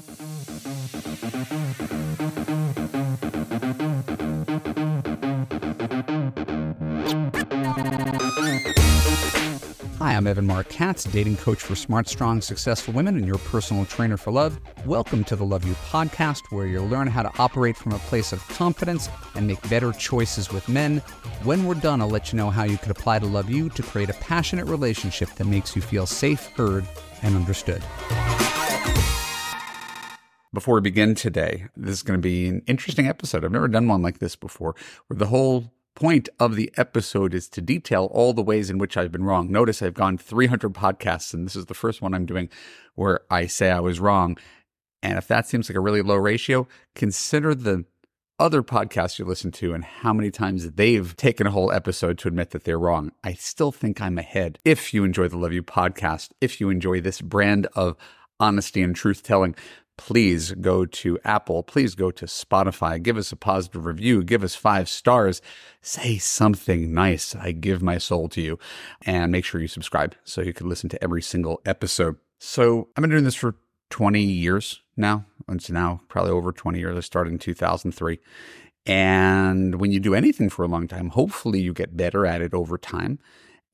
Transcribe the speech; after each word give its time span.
Hi, 0.00 0.06
I'm 10.14 10.26
Evan 10.26 10.46
Marc 10.46 10.70
Katz, 10.70 11.04
dating 11.04 11.36
coach 11.36 11.60
for 11.60 11.74
smart, 11.74 12.08
strong, 12.08 12.40
successful 12.40 12.94
women 12.94 13.16
and 13.16 13.26
your 13.26 13.36
personal 13.36 13.84
trainer 13.84 14.16
for 14.16 14.30
love. 14.30 14.58
Welcome 14.86 15.22
to 15.24 15.36
the 15.36 15.44
Love 15.44 15.66
U 15.66 15.74
podcast, 15.74 16.50
where 16.50 16.66
you'll 16.66 16.88
learn 16.88 17.06
how 17.06 17.22
to 17.22 17.32
operate 17.38 17.76
from 17.76 17.92
a 17.92 17.98
place 17.98 18.32
of 18.32 18.40
confidence 18.48 19.10
and 19.34 19.46
make 19.46 19.68
better 19.68 19.92
choices 19.92 20.50
with 20.50 20.66
men. 20.66 21.00
When 21.42 21.66
we're 21.66 21.74
done, 21.74 22.00
I'll 22.00 22.08
let 22.08 22.32
you 22.32 22.38
know 22.38 22.48
how 22.48 22.64
you 22.64 22.78
could 22.78 22.90
apply 22.90 23.18
to 23.18 23.26
Love 23.26 23.50
U 23.50 23.68
to 23.68 23.82
create 23.82 24.08
a 24.08 24.14
passionate 24.14 24.64
relationship 24.64 25.28
that 25.34 25.44
makes 25.44 25.76
you 25.76 25.82
feel 25.82 26.06
safe, 26.06 26.46
heard, 26.56 26.86
and 27.22 27.36
understood. 27.36 27.82
Before 30.52 30.74
we 30.74 30.80
begin 30.80 31.14
today, 31.14 31.66
this 31.76 31.92
is 31.92 32.02
going 32.02 32.18
to 32.18 32.22
be 32.22 32.48
an 32.48 32.62
interesting 32.66 33.06
episode. 33.06 33.44
I've 33.44 33.52
never 33.52 33.68
done 33.68 33.86
one 33.86 34.02
like 34.02 34.18
this 34.18 34.34
before, 34.34 34.74
where 35.06 35.16
the 35.16 35.28
whole 35.28 35.72
point 35.94 36.28
of 36.40 36.56
the 36.56 36.72
episode 36.76 37.34
is 37.34 37.48
to 37.50 37.60
detail 37.60 38.08
all 38.10 38.32
the 38.32 38.42
ways 38.42 38.68
in 38.68 38.76
which 38.76 38.96
I've 38.96 39.12
been 39.12 39.22
wrong. 39.22 39.52
Notice 39.52 39.80
I've 39.80 39.94
gone 39.94 40.18
300 40.18 40.74
podcasts, 40.74 41.32
and 41.32 41.46
this 41.46 41.54
is 41.54 41.66
the 41.66 41.74
first 41.74 42.02
one 42.02 42.14
I'm 42.14 42.26
doing 42.26 42.48
where 42.96 43.20
I 43.30 43.46
say 43.46 43.70
I 43.70 43.78
was 43.78 44.00
wrong. 44.00 44.36
And 45.04 45.18
if 45.18 45.28
that 45.28 45.46
seems 45.46 45.68
like 45.68 45.76
a 45.76 45.80
really 45.80 46.02
low 46.02 46.16
ratio, 46.16 46.66
consider 46.96 47.54
the 47.54 47.84
other 48.40 48.64
podcasts 48.64 49.20
you 49.20 49.26
listen 49.26 49.52
to 49.52 49.72
and 49.72 49.84
how 49.84 50.12
many 50.12 50.32
times 50.32 50.68
they've 50.72 51.16
taken 51.16 51.46
a 51.46 51.52
whole 51.52 51.70
episode 51.70 52.18
to 52.18 52.26
admit 52.28 52.50
that 52.50 52.64
they're 52.64 52.76
wrong. 52.76 53.12
I 53.22 53.34
still 53.34 53.70
think 53.70 54.00
I'm 54.00 54.18
ahead. 54.18 54.58
If 54.64 54.92
you 54.92 55.04
enjoy 55.04 55.28
the 55.28 55.38
Love 55.38 55.52
U 55.52 55.62
podcast, 55.62 56.30
if 56.40 56.60
you 56.60 56.70
enjoy 56.70 57.00
this 57.00 57.20
brand 57.20 57.68
of 57.76 57.96
honesty 58.40 58.82
and 58.82 58.96
truth 58.96 59.22
telling, 59.22 59.54
please 60.00 60.52
go 60.52 60.86
to 60.86 61.18
Apple, 61.26 61.62
please 61.62 61.94
go 61.94 62.10
to 62.10 62.24
Spotify, 62.24 63.02
give 63.02 63.18
us 63.18 63.32
a 63.32 63.36
positive 63.36 63.84
review, 63.84 64.24
give 64.24 64.42
us 64.42 64.54
five 64.54 64.88
stars, 64.88 65.42
say 65.82 66.16
something 66.16 66.94
nice. 66.94 67.36
I 67.36 67.52
give 67.52 67.82
my 67.82 67.98
soul 67.98 68.26
to 68.30 68.40
you, 68.40 68.58
and 69.02 69.30
make 69.30 69.44
sure 69.44 69.60
you 69.60 69.68
subscribe 69.68 70.16
so 70.24 70.40
you 70.40 70.54
can 70.54 70.70
listen 70.70 70.88
to 70.88 71.04
every 71.04 71.20
single 71.20 71.60
episode. 71.66 72.16
So 72.38 72.88
I've 72.96 73.02
been 73.02 73.10
doing 73.10 73.24
this 73.24 73.34
for 73.34 73.56
20 73.90 74.22
years 74.22 74.80
now. 74.96 75.26
It's 75.50 75.68
now 75.68 76.00
probably 76.08 76.32
over 76.32 76.50
20 76.50 76.78
years. 76.78 76.96
I 76.96 77.00
started 77.00 77.34
in 77.34 77.38
2003. 77.38 78.18
And 78.86 79.82
when 79.82 79.92
you 79.92 80.00
do 80.00 80.14
anything 80.14 80.48
for 80.48 80.64
a 80.64 80.68
long 80.68 80.88
time, 80.88 81.10
hopefully 81.10 81.60
you 81.60 81.74
get 81.74 81.94
better 81.94 82.24
at 82.24 82.40
it 82.40 82.54
over 82.54 82.78
time 82.78 83.18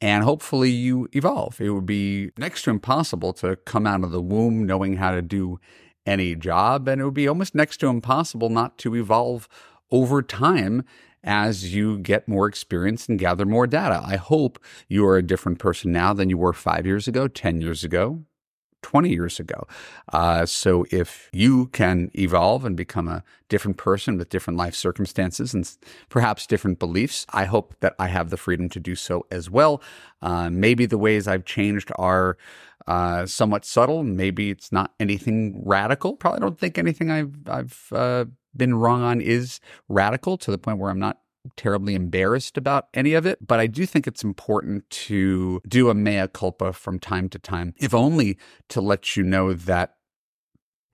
and 0.00 0.24
hopefully 0.24 0.70
you 0.70 1.08
evolve. 1.12 1.60
It 1.60 1.70
would 1.70 1.86
be 1.86 2.32
next 2.36 2.62
to 2.62 2.70
impossible 2.70 3.32
to 3.34 3.54
come 3.54 3.86
out 3.86 4.02
of 4.02 4.10
the 4.10 4.20
womb 4.20 4.66
knowing 4.66 4.96
how 4.96 5.12
to 5.12 5.22
do 5.22 5.60
any 6.06 6.34
job, 6.34 6.88
and 6.88 7.00
it 7.00 7.04
would 7.04 7.14
be 7.14 7.28
almost 7.28 7.54
next 7.54 7.78
to 7.78 7.88
impossible 7.88 8.48
not 8.48 8.78
to 8.78 8.94
evolve 8.94 9.48
over 9.90 10.22
time 10.22 10.84
as 11.24 11.74
you 11.74 11.98
get 11.98 12.28
more 12.28 12.46
experience 12.46 13.08
and 13.08 13.18
gather 13.18 13.44
more 13.44 13.66
data. 13.66 14.00
I 14.04 14.16
hope 14.16 14.62
you 14.88 15.04
are 15.06 15.16
a 15.16 15.22
different 15.22 15.58
person 15.58 15.90
now 15.92 16.12
than 16.12 16.30
you 16.30 16.38
were 16.38 16.52
five 16.52 16.86
years 16.86 17.08
ago, 17.08 17.26
10 17.26 17.60
years 17.60 17.82
ago, 17.82 18.22
20 18.82 19.10
years 19.10 19.40
ago. 19.40 19.66
Uh, 20.12 20.46
so 20.46 20.86
if 20.90 21.28
you 21.32 21.66
can 21.68 22.10
evolve 22.14 22.64
and 22.64 22.76
become 22.76 23.08
a 23.08 23.24
different 23.48 23.76
person 23.76 24.16
with 24.16 24.28
different 24.28 24.56
life 24.56 24.74
circumstances 24.74 25.54
and 25.54 25.76
perhaps 26.08 26.46
different 26.46 26.78
beliefs, 26.78 27.26
I 27.30 27.44
hope 27.44 27.74
that 27.80 27.94
I 27.98 28.08
have 28.08 28.30
the 28.30 28.36
freedom 28.36 28.68
to 28.70 28.80
do 28.80 28.94
so 28.94 29.26
as 29.30 29.50
well. 29.50 29.82
Uh, 30.22 30.50
maybe 30.50 30.86
the 30.86 30.98
ways 30.98 31.26
I've 31.26 31.44
changed 31.44 31.90
are 31.96 32.36
uh, 32.86 33.26
somewhat 33.26 33.64
subtle. 33.64 34.02
Maybe 34.04 34.50
it's 34.50 34.70
not 34.70 34.92
anything 35.00 35.62
radical. 35.64 36.14
Probably 36.14 36.40
don't 36.40 36.58
think 36.58 36.78
anything 36.78 37.10
I've 37.10 37.34
I've 37.48 37.88
uh, 37.92 38.26
been 38.56 38.74
wrong 38.74 39.02
on 39.02 39.20
is 39.20 39.60
radical 39.88 40.36
to 40.38 40.50
the 40.50 40.58
point 40.58 40.78
where 40.78 40.90
I'm 40.90 40.98
not 40.98 41.18
terribly 41.56 41.94
embarrassed 41.94 42.56
about 42.56 42.88
any 42.94 43.14
of 43.14 43.26
it, 43.26 43.46
but 43.46 43.60
I 43.60 43.66
do 43.66 43.86
think 43.86 44.06
it's 44.06 44.24
important 44.24 44.88
to 44.90 45.60
do 45.68 45.90
a 45.90 45.94
mea 45.94 46.28
culpa 46.28 46.72
from 46.72 46.98
time 46.98 47.28
to 47.30 47.38
time, 47.38 47.74
if 47.78 47.94
only 47.94 48.38
to 48.68 48.80
let 48.80 49.16
you 49.16 49.22
know 49.22 49.52
that 49.52 49.94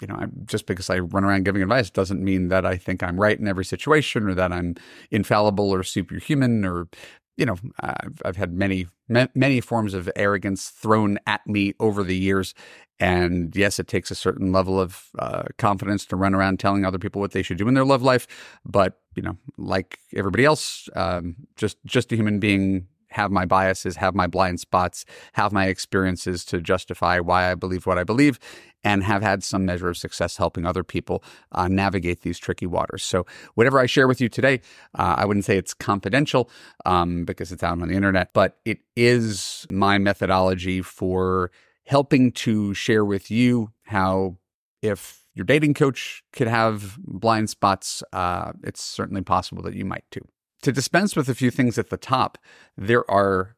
you 0.01 0.09
know, 0.09 0.19
just 0.47 0.67
because 0.67 0.91
I 0.91 0.99
run 0.99 1.23
around 1.23 1.45
giving 1.45 1.63
advice 1.63 1.89
doesn't 1.89 2.25
mean 2.25 2.49
that 2.49 2.67
I 2.67 2.77
think 2.77 3.05
I'm 3.05 3.21
right 3.21 3.39
in 3.39 3.47
every 3.47 3.65
situation 3.65 4.29
or 4.29 4.35
that 4.35 4.53
I'm 4.53 4.75
infallible 5.13 5.71
or 5.71 5.85
superhuman 5.85 6.65
or 6.65 6.89
you 7.37 7.47
know, 7.47 7.57
I've, 7.81 8.21
I've 8.25 8.37
had 8.37 8.53
many, 8.53 8.87
many 9.09 9.61
forms 9.61 9.95
of 9.95 10.11
arrogance 10.17 10.69
thrown 10.69 11.19
at 11.27 11.47
me 11.47 11.73
over 11.81 12.05
the 12.05 12.17
years. 12.17 12.55
And 13.03 13.57
yes, 13.57 13.81
it 13.81 13.89
takes 13.89 14.13
a 14.13 14.15
certain 14.15 14.53
level 14.53 14.79
of 14.79 15.07
uh, 15.19 15.43
confidence 15.59 16.07
to 16.07 16.15
run 16.15 16.37
around 16.37 16.61
telling 16.61 16.85
other 16.85 17.01
people 17.01 17.21
what 17.21 17.33
they 17.33 17.43
should 17.43 17.59
do 17.59 17.67
in 17.67 17.75
their 17.75 17.85
love 17.85 18.01
life. 18.01 18.29
But, 18.65 19.01
you 19.17 19.23
know, 19.25 19.37
like 19.59 19.99
everybody 20.15 20.45
else, 20.45 20.89
um, 20.95 21.35
just, 21.57 21.79
just 21.85 22.13
a 22.13 22.17
human 22.17 22.39
being 22.39 22.87
have 23.11 23.33
my 23.33 23.45
biases, 23.45 23.97
have 23.97 24.15
my 24.15 24.29
blind 24.29 24.61
spots, 24.61 25.05
have 25.33 25.53
my 25.53 25.67
experiences 25.67 26.45
to 26.45 26.61
justify 26.61 27.19
why 27.19 27.51
I 27.51 27.57
believe 27.57 27.87
what 27.87 27.99
I 27.99 28.05
believe, 28.05 28.39
and 28.85 29.03
have 29.03 29.21
had 29.21 29.43
some 29.43 29.67
measure 29.67 29.89
of 29.89 29.97
success 29.97 30.37
helping 30.37 30.65
other 30.65 30.85
people 30.85 31.25
uh, 31.51 31.67
navigate 31.67 32.21
these 32.21 32.39
tricky 32.39 32.67
waters. 32.67 33.03
So, 33.03 33.27
whatever 33.55 33.81
I 33.81 33.87
share 33.87 34.07
with 34.07 34.21
you 34.21 34.29
today, 34.29 34.61
uh, 34.97 35.17
I 35.19 35.25
wouldn't 35.25 35.45
say 35.45 35.59
it's 35.59 35.75
confidential 35.75 36.49
um, 36.87 37.25
because 37.25 37.51
it's 37.51 37.65
out 37.65 37.83
on 37.83 37.89
the 37.89 37.95
internet, 37.95 38.33
but 38.33 38.59
it 38.65 38.79
is 38.97 39.67
my 39.73 39.99
methodology 39.99 40.83
for 40.83 41.51
helping 41.87 42.33
to 42.33 42.75
share 42.75 43.05
with 43.05 43.31
you 43.31 43.73
how 43.85 44.37
if 44.81 45.25
your 45.35 45.45
dating 45.45 45.75
coach 45.75 46.23
could 46.33 46.49
have 46.49 46.99
blind 46.99 47.51
spots, 47.51 48.03
uh, 48.13 48.53
it's 48.63 48.83
certainly 48.83 49.23
possible 49.23 49.63
that 49.63 49.75
you 49.75 49.85
might 49.85 50.05
too 50.11 50.27
to 50.63 50.73
dispense 50.73 51.15
with 51.15 51.29
a 51.29 51.35
few 51.35 51.51
things 51.51 51.77
at 51.77 51.91
the 51.91 51.97
top, 51.97 52.39
there 52.77 53.09
are 53.11 53.57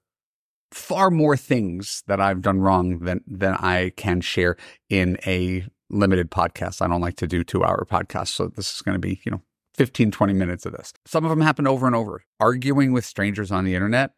far 0.72 1.10
more 1.10 1.36
things 1.36 2.02
that 2.08 2.20
I've 2.20 2.42
done 2.42 2.60
wrong 2.60 2.98
than 3.00 3.22
than 3.26 3.54
I 3.54 3.92
can 3.96 4.20
share 4.20 4.56
in 4.88 5.18
a 5.26 5.66
limited 5.90 6.30
podcast. 6.30 6.82
I 6.82 6.88
don't 6.88 7.00
like 7.00 7.16
to 7.16 7.26
do 7.26 7.44
2-hour 7.44 7.86
podcasts, 7.88 8.28
so 8.28 8.48
this 8.48 8.74
is 8.74 8.82
going 8.82 8.94
to 8.94 8.98
be, 8.98 9.20
you 9.24 9.30
know, 9.30 9.42
15 9.74 10.10
20 10.10 10.32
minutes 10.32 10.66
of 10.66 10.72
this. 10.72 10.92
Some 11.06 11.24
of 11.24 11.30
them 11.30 11.42
happen 11.42 11.66
over 11.66 11.86
and 11.86 11.94
over. 11.94 12.24
Arguing 12.40 12.92
with 12.92 13.04
strangers 13.04 13.52
on 13.52 13.64
the 13.64 13.74
internet, 13.74 14.12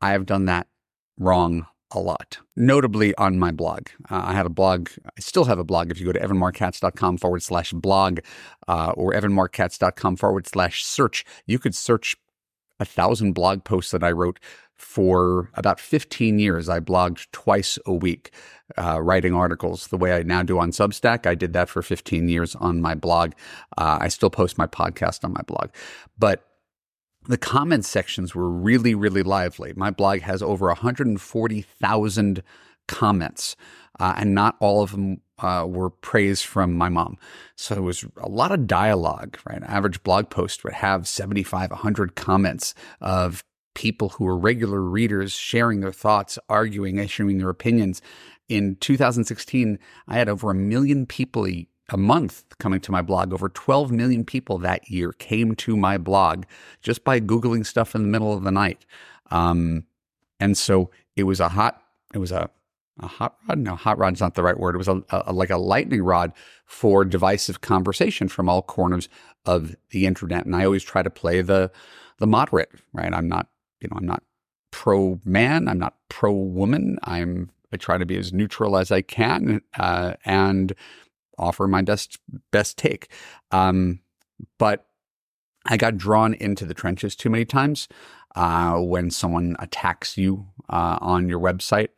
I 0.00 0.12
have 0.12 0.26
done 0.26 0.46
that 0.46 0.66
wrong 1.18 1.66
a 1.92 1.98
lot, 1.98 2.38
notably 2.56 3.14
on 3.16 3.38
my 3.38 3.50
blog. 3.50 3.88
Uh, 4.10 4.22
I 4.26 4.32
had 4.32 4.46
a 4.46 4.50
blog, 4.50 4.90
I 5.04 5.20
still 5.20 5.44
have 5.44 5.58
a 5.58 5.64
blog. 5.64 5.90
If 5.90 6.00
you 6.00 6.06
go 6.06 6.12
to 6.12 6.20
evanmarckatz.com 6.20 7.18
forward 7.18 7.42
slash 7.42 7.72
blog 7.72 8.20
uh, 8.68 8.92
or 8.96 9.12
evanmarckatz.com 9.12 10.16
forward 10.16 10.46
slash 10.46 10.84
search, 10.84 11.24
you 11.46 11.58
could 11.58 11.74
search 11.74 12.16
a 12.78 12.84
thousand 12.84 13.32
blog 13.32 13.64
posts 13.64 13.92
that 13.92 14.02
I 14.02 14.10
wrote 14.10 14.40
for 14.80 15.50
about 15.54 15.78
15 15.78 16.38
years. 16.38 16.68
I 16.68 16.80
blogged 16.80 17.26
twice 17.32 17.78
a 17.84 17.92
week, 17.92 18.32
uh, 18.78 19.00
writing 19.00 19.34
articles 19.34 19.88
the 19.88 19.98
way 19.98 20.14
I 20.14 20.22
now 20.22 20.42
do 20.42 20.58
on 20.58 20.70
Substack. 20.70 21.26
I 21.26 21.34
did 21.34 21.52
that 21.52 21.68
for 21.68 21.82
15 21.82 22.28
years 22.28 22.56
on 22.56 22.80
my 22.80 22.94
blog. 22.94 23.32
Uh, 23.76 23.98
I 24.00 24.08
still 24.08 24.30
post 24.30 24.56
my 24.56 24.66
podcast 24.66 25.22
on 25.22 25.34
my 25.34 25.42
blog. 25.42 25.68
But 26.18 26.49
the 27.30 27.38
comment 27.38 27.84
sections 27.84 28.34
were 28.34 28.50
really, 28.50 28.92
really 28.94 29.22
lively. 29.22 29.72
My 29.76 29.90
blog 29.90 30.20
has 30.20 30.42
over 30.42 30.66
140,000 30.66 32.42
comments, 32.88 33.56
uh, 34.00 34.14
and 34.16 34.34
not 34.34 34.56
all 34.58 34.82
of 34.82 34.90
them 34.90 35.20
uh, 35.38 35.64
were 35.68 35.90
praise 35.90 36.42
from 36.42 36.74
my 36.74 36.88
mom. 36.88 37.16
So 37.54 37.76
it 37.76 37.82
was 37.82 38.04
a 38.16 38.28
lot 38.28 38.50
of 38.50 38.66
dialogue, 38.66 39.38
right? 39.46 39.58
An 39.58 39.64
average 39.64 40.02
blog 40.02 40.28
post 40.28 40.64
would 40.64 40.72
have 40.72 41.06
75, 41.06 41.70
100 41.70 42.16
comments 42.16 42.74
of 43.00 43.44
people 43.76 44.08
who 44.08 44.24
were 44.24 44.36
regular 44.36 44.80
readers 44.80 45.32
sharing 45.32 45.80
their 45.80 45.92
thoughts, 45.92 46.36
arguing, 46.48 46.98
issuing 46.98 47.38
their 47.38 47.48
opinions. 47.48 48.02
In 48.48 48.74
2016, 48.80 49.78
I 50.08 50.14
had 50.14 50.28
over 50.28 50.50
a 50.50 50.54
million 50.54 51.06
people 51.06 51.46
a, 51.90 51.96
month 51.96 52.44
coming 52.58 52.80
to 52.80 52.92
my 52.92 53.02
blog. 53.02 53.32
Over 53.32 53.48
12 53.48 53.92
million 53.92 54.24
people 54.24 54.58
that 54.58 54.90
year 54.90 55.12
came 55.12 55.54
to 55.56 55.76
my 55.76 55.98
blog 55.98 56.44
just 56.82 57.04
by 57.04 57.20
Googling 57.20 57.66
stuff 57.66 57.94
in 57.94 58.02
the 58.02 58.08
middle 58.08 58.32
of 58.32 58.44
the 58.44 58.50
night. 58.50 58.84
Um, 59.30 59.84
and 60.38 60.56
so 60.56 60.90
it 61.16 61.24
was 61.24 61.40
a 61.40 61.48
hot, 61.48 61.82
it 62.14 62.18
was 62.18 62.32
a 62.32 62.50
a 63.02 63.06
hot 63.06 63.36
rod? 63.48 63.58
No, 63.58 63.74
hot 63.74 63.98
rod's 63.98 64.20
not 64.20 64.34
the 64.34 64.42
right 64.42 64.58
word. 64.58 64.74
It 64.74 64.78
was 64.78 64.88
a, 64.88 65.02
a, 65.10 65.32
like 65.32 65.50
a 65.50 65.56
lightning 65.56 66.02
rod 66.02 66.32
for 66.66 67.04
divisive 67.04 67.60
conversation 67.60 68.28
from 68.28 68.48
all 68.48 68.62
corners 68.62 69.08
of 69.46 69.74
the 69.90 70.06
internet. 70.06 70.44
And 70.44 70.54
I 70.54 70.64
always 70.64 70.84
try 70.84 71.02
to 71.02 71.10
play 71.10 71.42
the 71.42 71.70
the 72.18 72.26
moderate, 72.26 72.70
right? 72.92 73.14
I'm 73.14 73.28
not, 73.28 73.48
you 73.80 73.88
know, 73.88 73.96
I'm 73.96 74.06
not 74.06 74.22
pro 74.70 75.18
man. 75.24 75.68
I'm 75.68 75.78
not 75.78 75.94
pro 76.10 76.32
woman. 76.32 76.98
I'm 77.04 77.50
I 77.72 77.76
try 77.76 77.98
to 77.98 78.04
be 78.04 78.16
as 78.16 78.32
neutral 78.32 78.76
as 78.76 78.90
I 78.90 79.00
can 79.00 79.60
uh, 79.78 80.14
and 80.24 80.72
offer 81.40 81.66
my 81.66 81.82
best 81.82 82.18
best 82.52 82.78
take. 82.78 83.08
Um, 83.50 84.00
but 84.58 84.86
I 85.66 85.76
got 85.76 85.96
drawn 85.96 86.34
into 86.34 86.64
the 86.64 86.74
trenches 86.74 87.16
too 87.16 87.30
many 87.30 87.44
times 87.44 87.88
uh, 88.36 88.78
when 88.78 89.10
someone 89.10 89.56
attacks 89.58 90.16
you 90.16 90.46
uh, 90.68 90.98
on 91.00 91.28
your 91.28 91.40
website 91.40 91.88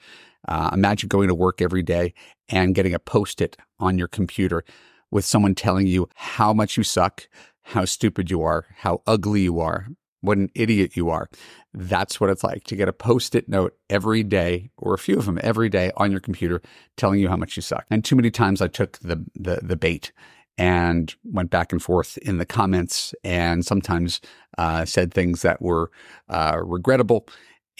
uh, 0.49 0.71
imagine 0.73 1.09
going 1.09 1.29
to 1.29 1.35
work 1.35 1.62
every 1.62 1.83
day 1.83 2.15
and 2.49 2.75
getting 2.75 2.94
a 2.94 2.99
post 2.99 3.41
it 3.41 3.56
on 3.79 3.99
your 3.99 4.09
computer 4.09 4.65
with 5.11 5.25
someone 5.25 5.55
telling 5.55 5.87
you 5.87 6.09
how 6.15 6.53
much 6.53 6.77
you 6.77 6.83
suck, 6.83 7.29
how 7.62 7.85
stupid 7.85 8.31
you 8.31 8.43
are, 8.43 8.67
how 8.79 9.03
ugly 9.06 9.43
you 9.43 9.61
are, 9.61 9.88
what 10.23 10.39
an 10.39 10.51
idiot 10.55 10.97
you 10.97 11.11
are. 11.11 11.29
That's 11.75 12.21
what 12.21 12.31
it's 12.31 12.43
like 12.45 12.65
to 12.65 12.77
get 12.77 12.89
a 12.89 12.93
post 12.93 13.35
it 13.35 13.49
note 13.49 13.75
every 13.91 14.23
day 14.23 14.71
or 14.79 14.95
a 14.95 14.99
few 14.99 15.19
of 15.19 15.27
them 15.27 15.39
every 15.43 15.69
day 15.69 15.91
on 15.97 16.11
your 16.11 16.21
computer 16.21 16.63
telling 16.97 17.21
you 17.21 17.29
how 17.29 17.37
much 17.37 17.57
you 17.57 17.63
suck. 17.63 17.85
And 17.91 18.05
too 18.05 18.17
many 18.17 18.31
times 18.31 18.63
I 18.63 18.69
took 18.69 18.99
the, 19.01 19.25
the, 19.35 19.61
the 19.63 19.77
bait 19.77 20.13
and 20.57 21.15
went 21.25 21.51
back 21.51 21.73
and 21.73 21.83
forth 21.83 22.19
in 22.19 22.39
the 22.39 22.47
comments 22.47 23.15
and 23.25 23.65
sometimes 23.65 24.21
uh, 24.59 24.85
said 24.85 25.13
things 25.13 25.43
that 25.43 25.61
were 25.61 25.91
uh, 26.29 26.61
regrettable 26.63 27.27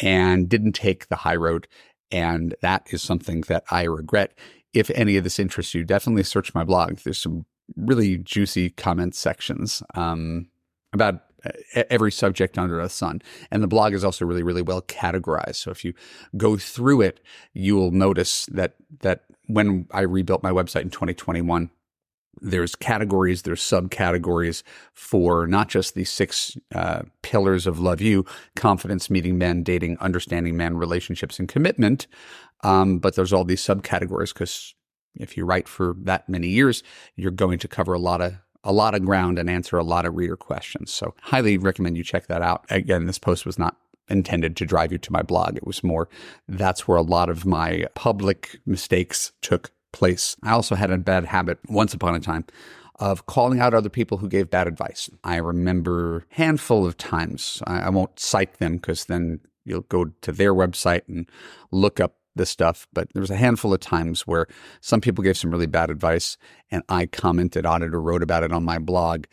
and 0.01 0.49
didn't 0.49 0.73
take 0.73 1.09
the 1.09 1.17
high 1.17 1.37
road. 1.37 1.69
And 2.11 2.55
that 2.61 2.87
is 2.91 3.03
something 3.03 3.43
that 3.43 3.65
I 3.71 3.85
regret. 3.85 4.37
If 4.73 4.91
any 4.91 5.17
of 5.17 5.25
this 5.25 5.39
interests 5.39 5.75
you, 5.75 5.85
definitely 5.85 6.23
search 6.25 6.55
my 6.55 6.65
blog. 6.65 6.97
There's 6.99 7.21
some 7.21 7.47
really 7.77 8.19
juicy 8.19 8.71
comment 8.71 9.15
sections 9.15 9.83
um, 9.95 10.49
about 10.93 11.21
every 11.75 12.13
subject 12.13 12.59
under 12.59 12.81
the 12.83 12.89
sun. 12.89 13.23
And 13.51 13.63
the 13.63 13.69
blog 13.69 13.95
is 13.95 14.05
also 14.05 14.25
really, 14.25 14.43
really 14.43 14.63
well 14.63 14.83
categorized. 14.83 15.57
So 15.57 15.71
if 15.71 15.85
you 15.85 15.95
go 16.37 16.57
through 16.57 17.03
it, 17.03 17.21
you 17.53 17.77
will 17.77 17.91
notice 17.91 18.47
that 18.47 18.75
that 19.01 19.25
when 19.47 19.87
I 19.91 20.01
rebuilt 20.01 20.43
my 20.43 20.51
website 20.51 20.83
in 20.83 20.91
2021, 20.91 21.71
there's 22.41 22.75
categories, 22.75 23.43
there's 23.43 23.63
subcategories 23.63 24.63
for 24.95 25.47
not 25.47 25.69
just 25.69 25.95
the 25.95 26.05
six 26.05 26.57
uh, 26.75 27.03
pillars 27.23 27.67
of 27.67 27.79
Love 27.79 28.01
U 28.01 28.25
confidence, 28.57 29.11
meeting 29.11 29.37
men, 29.37 29.63
dating, 29.63 29.99
understanding 29.99 30.57
men, 30.57 30.77
relationships, 30.77 31.39
and 31.39 31.49
commitment. 31.49 32.07
Um, 32.65 32.99
but 32.99 33.15
there's 33.17 33.33
all 33.33 33.45
these 33.45 33.63
subcategories 33.63 34.33
because 34.33 34.75
if 35.15 35.37
you 35.37 35.45
write 35.45 35.69
for 35.69 35.95
that 36.03 36.29
many 36.29 36.49
years, 36.49 36.83
you're 37.17 37.31
going 37.31 37.59
to 37.59 37.69
cover 37.69 37.93
a 37.93 37.99
lot 37.99 38.21
of 38.21 38.35
a 38.65 38.73
lot 38.73 38.95
of 38.95 39.05
ground 39.05 39.39
and 39.39 39.51
answer 39.51 39.77
a 39.77 39.85
lot 39.85 40.07
of 40.07 40.15
reader 40.15 40.37
questions. 40.37 40.93
So 40.93 41.15
highly 41.23 41.59
recommend 41.59 41.97
you 41.97 42.05
check 42.05 42.27
that 42.27 42.43
out. 42.43 42.65
Again, 42.71 43.07
this 43.07 43.19
post 43.19 43.45
was 43.45 43.59
not 43.59 43.77
intended 44.09 44.57
to 44.57 44.67
drive 44.67 44.93
you 44.93 44.99
to 44.99 45.13
my 45.13 45.23
blog. 45.23 45.57
It 45.57 45.67
was 45.67 45.83
more 45.83 46.09
that's 46.49 46.87
where 46.87 46.99
a 46.99 47.03
lot 47.03 47.29
of 47.29 47.45
my 47.47 47.87
public 47.95 48.61
mistakes 48.67 49.33
took 49.41 49.71
place. 49.93 50.37
I 50.43 50.53
also 50.53 50.75
had 50.75 50.91
a 50.91 50.99
bad 50.99 51.27
habit 51.27 51.59
once 51.69 51.95
upon 51.95 52.15
a 52.15 52.21
time 52.21 52.45
of 52.97 53.27
calling 53.27 53.61
out 53.61 53.75
other 53.75 53.89
people 53.89 54.19
who 54.19 54.29
gave 54.29 54.51
bad 54.51 54.67
advice. 54.67 55.11
I 55.25 55.37
remember 55.37 56.25
handful 56.31 56.87
of 56.87 56.97
times. 56.97 57.63
I, 57.67 57.81
I 57.81 57.89
won't 57.91 58.19
cite 58.19 58.59
them 58.59 58.77
because 58.77 59.07
then 59.07 59.41
you'll 59.65 59.81
go 59.83 60.07
to 60.21 60.33
their 60.33 60.55
website 60.55 61.03
and 61.09 61.29
look 61.71 62.01
up 62.01 62.17
this 62.35 62.51
stuff, 62.51 62.87
but 62.93 63.13
there 63.13 63.21
was 63.21 63.31
a 63.31 63.37
handful 63.37 63.75
of 63.75 63.81
times 63.81 64.27
where 64.27 64.47
some 64.81 65.01
people 65.01 65.23
gave 65.23 65.37
some 65.37 65.51
really 65.51 65.67
bad 65.67 65.91
advice 65.91 66.37
and 66.71 66.83
I 66.89 67.07
commented 67.07 67.67
on 67.67 67.83
it 67.83 67.95
or 67.95 68.01
wrote 68.01 68.23
about 68.23 68.43
it 68.43 68.53
on 68.53 68.65
my 68.65 68.79
blog 68.79 69.25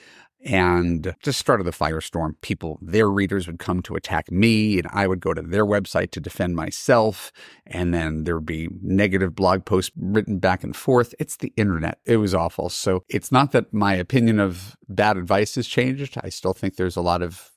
and 0.45 1.15
just 1.21 1.39
started 1.39 1.65
the 1.65 1.71
firestorm. 1.71 2.35
People, 2.41 2.79
their 2.81 3.09
readers 3.09 3.45
would 3.47 3.59
come 3.59 3.81
to 3.83 3.95
attack 3.95 4.31
me, 4.31 4.77
and 4.79 4.87
I 4.91 5.07
would 5.07 5.19
go 5.19 5.33
to 5.33 5.41
their 5.41 5.65
website 5.65 6.11
to 6.11 6.21
defend 6.21 6.55
myself. 6.55 7.31
And 7.65 7.93
then 7.93 8.23
there 8.23 8.35
would 8.35 8.45
be 8.45 8.69
negative 8.81 9.35
blog 9.35 9.65
posts 9.65 9.91
written 9.97 10.39
back 10.39 10.63
and 10.63 10.75
forth. 10.75 11.13
It's 11.19 11.37
the 11.37 11.51
internet. 11.57 11.99
It 12.05 12.17
was 12.17 12.33
awful. 12.33 12.69
So 12.69 13.03
it's 13.09 13.31
not 13.31 13.51
that 13.51 13.73
my 13.73 13.95
opinion 13.95 14.39
of 14.39 14.77
bad 14.87 15.17
advice 15.17 15.55
has 15.55 15.67
changed. 15.67 16.17
I 16.23 16.29
still 16.29 16.53
think 16.53 16.75
there's 16.75 16.95
a 16.95 17.01
lot 17.01 17.21
of 17.21 17.51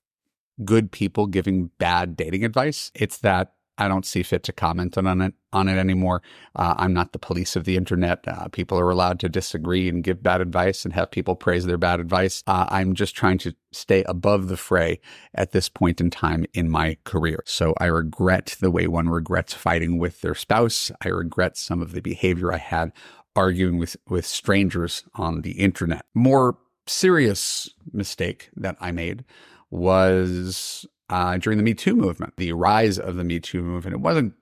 good 0.65 0.91
people 0.91 1.27
giving 1.27 1.71
bad 1.79 2.17
dating 2.17 2.45
advice. 2.45 2.91
It's 2.95 3.19
that 3.19 3.53
I 3.83 3.89
don't 3.89 4.07
see 4.07 4.23
fit 4.23 4.45
to 4.45 4.53
comment 4.53 4.97
on 4.97 5.21
it 5.21 5.35
on 5.53 5.69
it 5.69 5.77
anymore. 5.77 6.23
Uh, 6.57 6.75
I'm 6.79 6.95
not 6.95 7.13
the 7.13 7.19
police 7.19 7.57
of 7.57 7.65
the 7.65 7.77
internet. 7.77 8.27
Uh, 8.27 8.49
people 8.49 8.79
are 8.79 8.91
allowed 8.91 9.21
to 9.21 9.29
disagree 9.29 9.89
and 9.89 10.05
give 10.05 10.23
bad 10.23 10.41
advice 10.41 10.85
and 10.85 10.95
have 10.95 11.11
people 11.11 11.35
praise 11.35 11.67
their 11.67 11.77
bad 11.77 12.01
advice. 12.01 12.43
Uh, 12.47 12.67
I'm 12.71 12.95
just 12.95 13.15
trying 13.15 13.39
to 13.39 13.55
stay 13.73 14.05
above 14.05 14.49
the 14.49 14.57
fray 14.57 15.01
at 15.35 15.51
this 15.51 15.69
point 15.69 16.01
in 16.01 16.11
time 16.11 16.47
in 16.55 16.71
my 16.71 16.97
career. 17.05 17.43
So 17.45 17.75
I 17.79 17.87
regret 17.87 18.57
the 18.61 18.71
way 18.71 18.87
one 18.87 19.09
regrets 19.09 19.53
fighting 19.53 19.99
with 19.99 20.21
their 20.21 20.35
spouse. 20.35 20.91
I 21.05 21.09
regret 21.09 21.57
some 21.57 21.83
of 21.83 21.93
the 21.93 22.01
behavior 22.01 22.53
I 22.53 22.59
had 22.59 22.93
arguing 23.35 23.79
with 23.79 23.97
with 24.09 24.27
strangers 24.27 25.05
on 25.15 25.43
the 25.43 25.53
internet. 25.53 26.05
More 26.15 26.57
serious 26.87 27.69
mistake 27.93 28.51
that 28.57 28.77
I 28.81 28.93
made 28.93 29.25
was 29.71 30.87
uh, 31.13 31.37
during 31.37 31.59
the 31.59 31.63
Me 31.63 31.75
Too 31.75 31.95
movement, 31.95 32.33
the 32.39 32.53
rise 32.55 32.99
of 32.99 33.17
the 33.17 33.25
Me 33.25 33.39
Too 33.39 33.63
movement. 33.63 33.95
It 33.95 34.01
wasn't. 34.01 34.35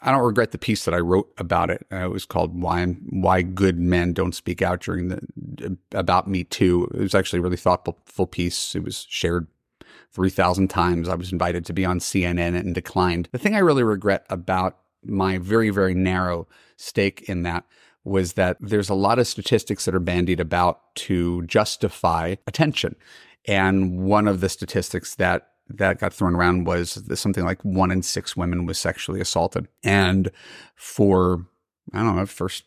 I 0.00 0.12
don't 0.12 0.22
regret 0.22 0.52
the 0.52 0.58
piece 0.58 0.84
that 0.84 0.94
I 0.94 0.98
wrote 0.98 1.32
about 1.36 1.68
it. 1.68 1.84
Uh, 1.90 2.04
it 2.04 2.10
was 2.10 2.24
called 2.24 2.60
"Why 2.60 2.86
Why 3.10 3.42
Good 3.42 3.80
Men 3.80 4.12
Don't 4.12 4.36
Speak 4.36 4.62
Out 4.62 4.80
During 4.80 5.08
the 5.08 5.76
about 5.92 6.28
Me 6.28 6.44
Too." 6.44 6.88
It 6.94 7.00
was 7.00 7.14
actually 7.14 7.40
a 7.40 7.42
really 7.42 7.56
thoughtful 7.56 8.26
piece. 8.26 8.76
It 8.76 8.84
was 8.84 9.04
shared 9.10 9.48
three 10.12 10.30
thousand 10.30 10.68
times. 10.68 11.08
I 11.08 11.16
was 11.16 11.32
invited 11.32 11.66
to 11.66 11.72
be 11.72 11.84
on 11.84 11.98
CNN 11.98 12.56
and 12.56 12.72
declined. 12.72 13.28
The 13.32 13.38
thing 13.38 13.56
I 13.56 13.58
really 13.60 13.82
regret 13.82 14.24
about 14.30 14.78
my 15.04 15.38
very 15.38 15.70
very 15.70 15.94
narrow 15.94 16.46
stake 16.76 17.22
in 17.28 17.42
that 17.42 17.64
was 18.04 18.34
that 18.34 18.58
there's 18.60 18.90
a 18.90 18.94
lot 18.94 19.18
of 19.18 19.26
statistics 19.26 19.86
that 19.86 19.94
are 19.94 20.00
bandied 20.00 20.38
about 20.38 20.94
to 20.94 21.42
justify 21.46 22.36
attention. 22.46 22.94
And 23.46 24.04
one 24.04 24.28
of 24.28 24.40
the 24.40 24.48
statistics 24.48 25.16
that 25.16 25.48
that 25.68 25.98
got 25.98 26.12
thrown 26.12 26.34
around 26.34 26.66
was 26.66 27.02
something 27.14 27.44
like 27.44 27.64
one 27.64 27.90
in 27.90 28.02
six 28.02 28.36
women 28.36 28.66
was 28.66 28.78
sexually 28.78 29.20
assaulted. 29.20 29.68
And 29.82 30.30
for, 30.74 31.46
I 31.92 32.02
don't 32.02 32.16
know, 32.16 32.26
first 32.26 32.64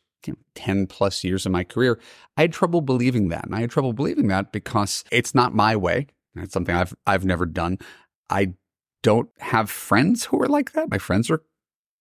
10 0.56 0.88
plus 0.88 1.24
years 1.24 1.46
of 1.46 1.52
my 1.52 1.64
career, 1.64 2.00
I 2.36 2.42
had 2.42 2.54
trouble 2.54 2.82
believing 2.82 3.30
that. 3.30 3.46
And 3.46 3.56
I 3.56 3.62
had 3.62 3.70
trouble 3.70 3.94
believing 3.94 4.28
that 4.28 4.52
because 4.52 5.04
it's 5.12 5.36
not 5.36 5.54
my 5.54 5.76
way. 5.76 6.08
It's 6.36 6.54
something 6.54 6.76
I've, 6.76 6.96
I've 7.06 7.26
never 7.26 7.46
done. 7.46 7.78
I 8.30 8.54
don't 9.04 9.30
have 9.40 9.70
friends 9.70 10.26
who 10.26 10.42
are 10.42 10.48
like 10.48 10.74
that. 10.74 10.90
My 10.90 10.98
friends 10.98 11.30
are 11.30 11.44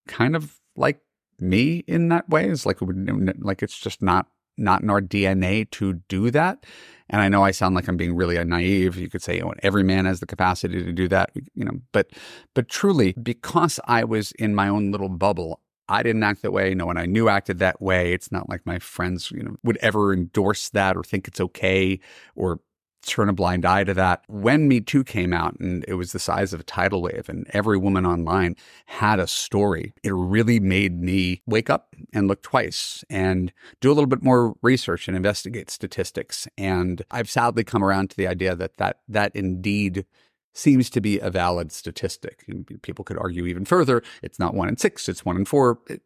kind 0.07 0.35
of 0.35 0.59
like 0.75 0.99
me 1.39 1.83
in 1.87 2.09
that 2.09 2.27
way. 2.29 2.49
It's 2.49 2.65
like, 2.65 2.79
like 2.81 3.63
it's 3.63 3.79
just 3.79 4.01
not, 4.01 4.27
not 4.57 4.81
in 4.81 4.89
our 4.89 5.01
DNA 5.01 5.69
to 5.71 5.93
do 6.07 6.31
that. 6.31 6.65
And 7.09 7.21
I 7.21 7.29
know 7.29 7.43
I 7.43 7.51
sound 7.51 7.75
like 7.75 7.87
I'm 7.87 7.97
being 7.97 8.15
really 8.15 8.43
naive. 8.43 8.97
You 8.97 9.09
could 9.09 9.21
say, 9.21 9.41
oh, 9.41 9.53
every 9.63 9.83
man 9.83 10.05
has 10.05 10.19
the 10.19 10.25
capacity 10.25 10.83
to 10.83 10.91
do 10.91 11.07
that, 11.07 11.31
you 11.55 11.63
know, 11.63 11.79
but, 11.93 12.09
but 12.53 12.67
truly, 12.67 13.13
because 13.13 13.79
I 13.85 14.03
was 14.03 14.33
in 14.33 14.53
my 14.53 14.67
own 14.67 14.91
little 14.91 15.09
bubble, 15.09 15.61
I 15.89 16.03
didn't 16.03 16.23
act 16.23 16.41
that 16.41 16.51
way. 16.51 16.73
No 16.75 16.85
one 16.85 16.97
I 16.97 17.05
knew 17.05 17.29
acted 17.29 17.59
that 17.59 17.81
way. 17.81 18.11
It's 18.11 18.31
not 18.31 18.49
like 18.49 18.65
my 18.65 18.77
friends, 18.77 19.31
you 19.31 19.41
know, 19.41 19.55
would 19.63 19.77
ever 19.77 20.13
endorse 20.13 20.69
that 20.69 20.97
or 20.97 21.03
think 21.03 21.27
it's 21.27 21.39
okay 21.39 21.99
or 22.35 22.59
turn 23.07 23.29
a 23.29 23.33
blind 23.33 23.65
eye 23.65 23.83
to 23.83 23.93
that. 23.93 24.23
When 24.27 24.67
Me 24.67 24.81
Too 24.81 25.03
came 25.03 25.33
out 25.33 25.59
and 25.59 25.83
it 25.87 25.95
was 25.95 26.11
the 26.11 26.19
size 26.19 26.53
of 26.53 26.59
a 26.59 26.63
tidal 26.63 27.01
wave 27.01 27.27
and 27.29 27.47
every 27.53 27.77
woman 27.77 28.05
online 28.05 28.55
had 28.85 29.19
a 29.19 29.27
story, 29.27 29.93
it 30.03 30.13
really 30.13 30.59
made 30.59 31.01
me 31.01 31.41
wake 31.47 31.69
up 31.69 31.95
and 32.13 32.27
look 32.27 32.41
twice 32.43 33.03
and 33.09 33.51
do 33.81 33.89
a 33.89 33.93
little 33.93 34.07
bit 34.07 34.23
more 34.23 34.55
research 34.61 35.07
and 35.07 35.17
investigate 35.17 35.69
statistics. 35.69 36.47
And 36.57 37.01
I've 37.09 37.29
sadly 37.29 37.63
come 37.63 37.83
around 37.83 38.11
to 38.11 38.17
the 38.17 38.27
idea 38.27 38.55
that 38.55 38.77
that, 38.77 38.99
that 39.07 39.35
indeed 39.35 40.05
seems 40.53 40.89
to 40.89 41.01
be 41.01 41.19
a 41.19 41.29
valid 41.29 41.71
statistic. 41.71 42.45
People 42.81 43.05
could 43.05 43.17
argue 43.17 43.45
even 43.45 43.63
further. 43.63 44.03
It's 44.21 44.39
not 44.39 44.53
one 44.53 44.69
in 44.69 44.77
six, 44.77 45.07
it's 45.07 45.23
one 45.23 45.37
in 45.37 45.45
four. 45.45 45.79
It, 45.87 46.01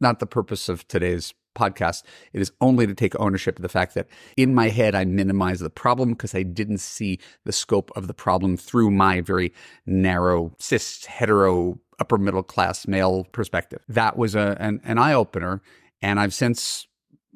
not 0.00 0.20
the 0.20 0.26
purpose 0.26 0.68
of 0.68 0.86
today's 0.86 1.34
podcast. 1.54 2.02
It 2.32 2.40
is 2.40 2.52
only 2.60 2.86
to 2.86 2.94
take 2.94 3.18
ownership 3.18 3.58
of 3.58 3.62
the 3.62 3.68
fact 3.68 3.94
that 3.94 4.08
in 4.36 4.54
my 4.54 4.68
head, 4.68 4.94
I 4.94 5.04
minimize 5.04 5.60
the 5.60 5.70
problem 5.70 6.10
because 6.10 6.34
I 6.34 6.42
didn't 6.42 6.78
see 6.78 7.18
the 7.44 7.52
scope 7.52 7.90
of 7.96 8.06
the 8.06 8.14
problem 8.14 8.56
through 8.56 8.90
my 8.90 9.20
very 9.20 9.52
narrow, 9.86 10.52
cis, 10.58 11.04
hetero, 11.04 11.78
upper 11.98 12.18
middle 12.18 12.42
class 12.42 12.86
male 12.86 13.24
perspective. 13.32 13.80
That 13.88 14.16
was 14.16 14.34
a, 14.34 14.56
an, 14.60 14.80
an 14.84 14.98
eye 14.98 15.14
opener. 15.14 15.62
And 16.02 16.20
I've 16.20 16.34
since 16.34 16.86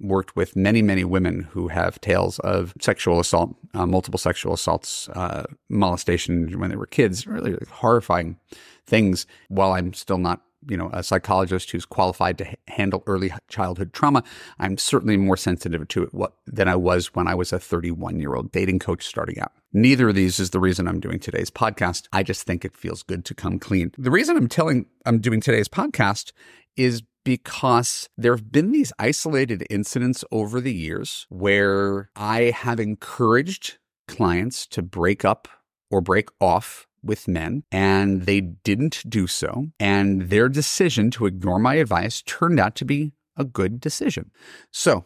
worked 0.00 0.36
with 0.36 0.56
many, 0.56 0.82
many 0.82 1.04
women 1.04 1.42
who 1.42 1.68
have 1.68 2.00
tales 2.00 2.38
of 2.40 2.72
sexual 2.80 3.18
assault, 3.18 3.54
uh, 3.74 3.86
multiple 3.86 4.18
sexual 4.18 4.54
assaults, 4.54 5.08
uh, 5.10 5.44
molestation 5.68 6.58
when 6.58 6.70
they 6.70 6.76
were 6.76 6.86
kids, 6.86 7.26
really, 7.26 7.52
really 7.52 7.66
horrifying 7.70 8.38
things. 8.86 9.26
While 9.48 9.72
I'm 9.72 9.92
still 9.92 10.18
not 10.18 10.42
you 10.66 10.76
know, 10.76 10.90
a 10.92 11.02
psychologist 11.02 11.70
who's 11.70 11.84
qualified 11.84 12.38
to 12.38 12.46
handle 12.68 13.02
early 13.06 13.32
childhood 13.48 13.92
trauma, 13.92 14.22
I'm 14.58 14.78
certainly 14.78 15.16
more 15.16 15.36
sensitive 15.36 15.86
to 15.88 16.02
it 16.02 16.14
what, 16.14 16.34
than 16.46 16.68
I 16.68 16.76
was 16.76 17.14
when 17.14 17.28
I 17.28 17.34
was 17.34 17.52
a 17.52 17.58
31 17.58 18.20
year 18.20 18.34
old 18.34 18.50
dating 18.52 18.80
coach 18.80 19.06
starting 19.06 19.38
out. 19.38 19.52
Neither 19.72 20.08
of 20.08 20.14
these 20.14 20.40
is 20.40 20.50
the 20.50 20.60
reason 20.60 20.88
I'm 20.88 21.00
doing 21.00 21.20
today's 21.20 21.50
podcast. 21.50 22.08
I 22.12 22.22
just 22.22 22.44
think 22.44 22.64
it 22.64 22.76
feels 22.76 23.02
good 23.02 23.24
to 23.26 23.34
come 23.34 23.58
clean. 23.58 23.92
The 23.96 24.10
reason 24.10 24.36
I'm 24.36 24.48
telling 24.48 24.86
I'm 25.04 25.20
doing 25.20 25.40
today's 25.40 25.68
podcast 25.68 26.32
is 26.76 27.02
because 27.24 28.08
there 28.16 28.34
have 28.34 28.50
been 28.50 28.72
these 28.72 28.92
isolated 28.98 29.66
incidents 29.68 30.24
over 30.32 30.60
the 30.60 30.72
years 30.72 31.26
where 31.28 32.10
I 32.16 32.52
have 32.56 32.80
encouraged 32.80 33.76
clients 34.06 34.66
to 34.68 34.82
break 34.82 35.24
up 35.24 35.46
or 35.90 36.00
break 36.00 36.30
off 36.40 36.87
with 37.02 37.28
men, 37.28 37.64
and 37.70 38.22
they 38.22 38.40
didn't 38.40 39.02
do 39.08 39.26
so. 39.26 39.68
And 39.78 40.30
their 40.30 40.48
decision 40.48 41.10
to 41.12 41.26
ignore 41.26 41.58
my 41.58 41.74
advice 41.74 42.22
turned 42.22 42.60
out 42.60 42.74
to 42.76 42.84
be 42.84 43.12
a 43.36 43.44
good 43.44 43.80
decision. 43.80 44.30
So, 44.70 45.04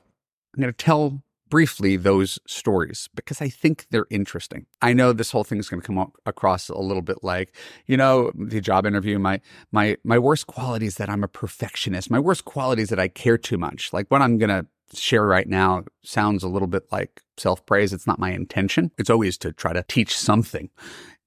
I'm 0.55 0.61
going 0.61 0.73
to 0.73 0.77
tell 0.77 1.23
briefly 1.53 1.97
those 1.97 2.39
stories 2.47 3.11
because 3.15 3.43
I 3.43 3.51
think 3.51 3.87
they're 3.91 4.07
interesting. 4.09 4.65
I 4.81 4.95
know 4.95 5.13
this 5.13 5.31
whole 5.33 5.45
thing 5.45 5.59
is 5.59 5.69
going 5.69 5.83
to 5.83 5.87
come 5.87 6.11
across 6.25 6.71
a 6.71 6.79
little 6.79 7.03
bit 7.03 7.19
like, 7.23 7.55
you 7.87 7.99
know, 7.99 8.33
the 8.35 8.63
job 8.63 8.87
interview. 8.87 9.19
My 9.19 9.39
my 9.71 9.99
my 10.03 10.19
worst 10.19 10.47
quality 10.47 10.87
is 10.87 10.97
that 10.97 11.11
I'm 11.11 11.23
a 11.23 11.29
perfectionist. 11.29 12.11
My 12.11 12.19
worst 12.19 12.47
quality 12.47 12.81
is 12.81 12.89
that 12.89 12.99
I 12.99 13.09
care 13.09 13.37
too 13.37 13.59
much. 13.59 13.93
Like 13.93 14.07
what 14.09 14.23
I'm 14.23 14.39
going 14.39 14.49
to 14.49 14.67
share 14.99 15.27
right 15.27 15.47
now 15.47 15.85
sounds 16.03 16.43
a 16.43 16.49
little 16.49 16.69
bit 16.69 16.85
like 16.91 17.21
self 17.37 17.67
praise. 17.67 17.93
It's 17.93 18.07
not 18.07 18.19
my 18.19 18.31
intention. 18.31 18.91
It's 18.97 19.11
always 19.11 19.37
to 19.39 19.53
try 19.53 19.75
to 19.75 19.85
teach 19.89 20.17
something. 20.17 20.71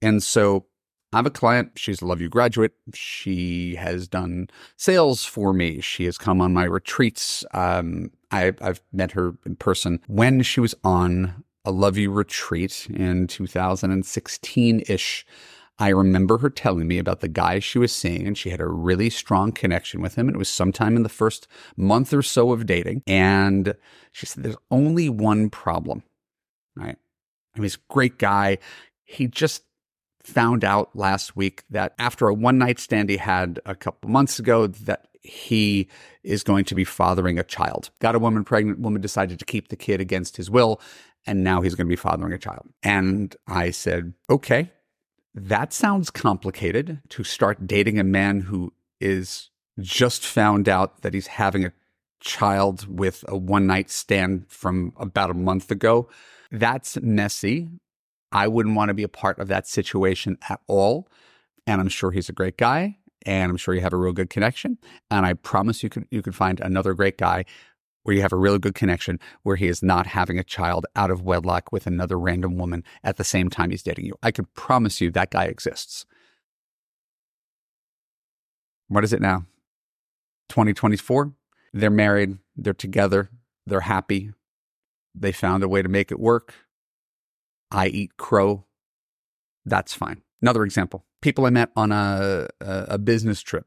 And 0.06 0.22
so 0.22 0.68
I 1.14 1.18
have 1.18 1.26
a 1.26 1.32
client. 1.32 1.72
She's 1.78 2.02
a 2.02 2.06
Love 2.06 2.22
U 2.22 2.30
graduate. 2.30 2.74
She 2.94 3.74
has 3.76 4.08
done 4.08 4.50
sales 4.78 5.26
for 5.26 5.52
me. 5.52 5.82
She 5.82 6.06
has 6.06 6.20
come 6.20 6.40
on 6.42 6.54
my 6.54 6.66
retreats. 6.66 7.44
Um, 7.56 8.12
I, 8.30 8.54
I've 8.62 8.82
met 8.94 9.14
her 9.14 9.34
in 9.48 9.56
person 9.56 10.00
when 10.06 10.44
she 10.44 10.60
was 10.60 10.76
on 10.84 11.44
a 11.66 11.72
Love 11.72 11.98
U 11.98 12.12
retreat 12.12 12.88
in 12.94 13.26
2016 13.26 14.84
ish. 14.88 15.26
I 15.80 15.90
remember 15.90 16.38
her 16.38 16.52
telling 16.52 16.88
me 16.88 17.00
about 17.00 17.22
the 17.22 17.28
guy 17.28 17.58
she 17.58 17.80
was 17.80 17.92
seeing, 17.92 18.28
and 18.28 18.38
she 18.38 18.52
had 18.52 18.62
a 18.62 18.68
really 18.68 19.10
strong 19.10 19.52
connection 19.52 20.02
with 20.02 20.16
him. 20.16 20.28
And 20.28 20.36
it 20.36 20.40
was 20.40 20.50
sometime 20.50 20.96
in 20.96 21.04
the 21.04 21.10
first 21.10 21.48
month 21.76 22.14
or 22.14 22.22
so 22.22 22.52
of 22.52 22.68
dating. 22.68 23.02
And 23.08 23.74
she 24.12 24.28
said, 24.28 24.44
There's 24.44 24.56
only 24.70 25.10
one 25.10 25.50
problem, 25.50 26.04
right? 26.76 26.98
I 27.56 27.60
mean, 27.60 27.64
he's 27.64 27.76
a 27.76 27.94
great 27.94 28.20
guy. 28.20 28.60
He 29.04 29.28
just 29.28 29.64
found 30.26 30.64
out 30.64 30.96
last 30.96 31.36
week 31.36 31.64
that 31.70 31.94
after 32.00 32.28
a 32.28 32.34
one 32.34 32.58
night 32.58 32.80
stand 32.80 33.10
he 33.10 33.18
had 33.18 33.60
a 33.66 33.76
couple 33.76 34.10
months 34.10 34.40
ago, 34.40 34.68
that 34.68 35.08
he 35.22 35.88
is 36.24 36.44
going 36.44 36.66
to 36.66 36.76
be 36.76 36.84
fathering 36.84 37.40
a 37.40 37.44
child. 37.44 37.90
Got 38.00 38.16
a 38.16 38.20
woman 38.20 38.44
pregnant, 38.44 38.80
woman 38.80 39.02
decided 39.02 39.40
to 39.40 39.46
keep 39.46 39.70
the 39.70 39.76
kid 39.76 40.02
against 40.02 40.38
his 40.38 40.50
will, 40.50 40.82
and 41.26 41.44
now 41.44 41.62
he's 41.62 41.76
going 41.76 41.88
to 41.88 41.92
be 41.92 41.96
fathering 41.96 42.34
a 42.34 42.38
child. 42.38 42.68
And 42.84 43.36
I 43.48 43.72
said, 43.72 44.14
okay, 44.30 44.72
that 45.34 45.74
sounds 45.74 46.10
complicated 46.10 47.02
to 47.10 47.24
start 47.24 47.68
dating 47.68 48.00
a 48.00 48.04
man 48.04 48.42
who 48.42 48.74
is 49.00 49.50
just 49.80 50.26
found 50.26 50.70
out 50.70 51.02
that 51.02 51.14
he's 51.14 51.28
having 51.28 51.66
a 51.66 51.74
child 52.20 52.88
with 52.88 53.26
a 53.28 53.38
one 53.38 53.68
night 53.68 53.90
stand 53.90 54.46
from 54.48 54.94
about 54.98 55.30
a 55.30 55.36
month 55.36 55.70
ago. 55.72 56.08
That's 56.52 56.98
messy. 57.02 57.70
I 58.36 58.50
wouldn't 58.50 58.76
want 58.76 58.90
to 58.90 58.94
be 58.94 59.04
a 59.04 59.08
part 59.08 59.40
of 59.40 59.48
that 59.48 59.66
situation 59.66 60.38
at 60.50 60.60
all. 60.68 61.08
And 61.66 61.80
I'm 61.80 61.88
sure 61.88 62.12
he's 62.12 62.28
a 62.28 62.34
great 62.34 62.58
guy 62.58 62.98
and 63.26 63.50
I'm 63.50 63.56
sure 63.56 63.74
you 63.74 63.80
have 63.80 63.94
a 63.94 63.98
real 63.98 64.12
good 64.12 64.30
connection. 64.30 64.78
And 65.10 65.26
I 65.26 65.36
promise 65.36 65.82
you 65.82 65.90
can 65.90 66.06
you 66.12 66.22
can 66.22 66.34
find 66.34 66.60
another 66.60 66.94
great 66.94 67.18
guy 67.18 67.46
where 68.04 68.14
you 68.14 68.22
have 68.22 68.34
a 68.34 68.38
really 68.38 68.60
good 68.60 68.76
connection 68.76 69.22
where 69.44 69.56
he 69.56 69.68
is 69.68 69.82
not 69.82 70.06
having 70.06 70.38
a 70.38 70.44
child 70.44 70.86
out 70.98 71.10
of 71.10 71.24
wedlock 71.24 71.72
with 71.72 71.88
another 71.88 72.20
random 72.20 72.58
woman 72.58 72.84
at 73.06 73.16
the 73.16 73.24
same 73.24 73.50
time 73.50 73.72
he's 73.72 73.82
dating 73.82 74.06
you. 74.06 74.16
I 74.22 74.32
can 74.32 74.46
promise 74.54 75.00
you 75.00 75.12
that 75.12 75.32
guy 75.32 75.46
exists. 75.46 76.06
What 78.90 79.06
is 79.06 79.14
it 79.14 79.22
now? 79.22 79.46
2024? 80.50 81.32
They're 81.74 81.90
married, 81.90 82.38
they're 82.58 82.74
together, 82.74 83.30
they're 83.66 83.80
happy. 83.80 84.32
They 85.16 85.32
found 85.32 85.64
a 85.64 85.70
way 85.70 85.82
to 85.82 85.90
make 85.90 86.12
it 86.12 86.20
work. 86.20 86.54
I 87.76 87.88
eat 87.88 88.18
crow. 88.18 88.66
That's 89.66 89.94
fine. 89.94 90.22
Another 90.42 90.64
example 90.64 91.06
people 91.26 91.48
I 91.48 91.50
met 91.50 91.72
on 91.76 91.92
a, 91.92 92.48
a, 92.62 93.00
business 93.00 93.42
trip. 93.42 93.66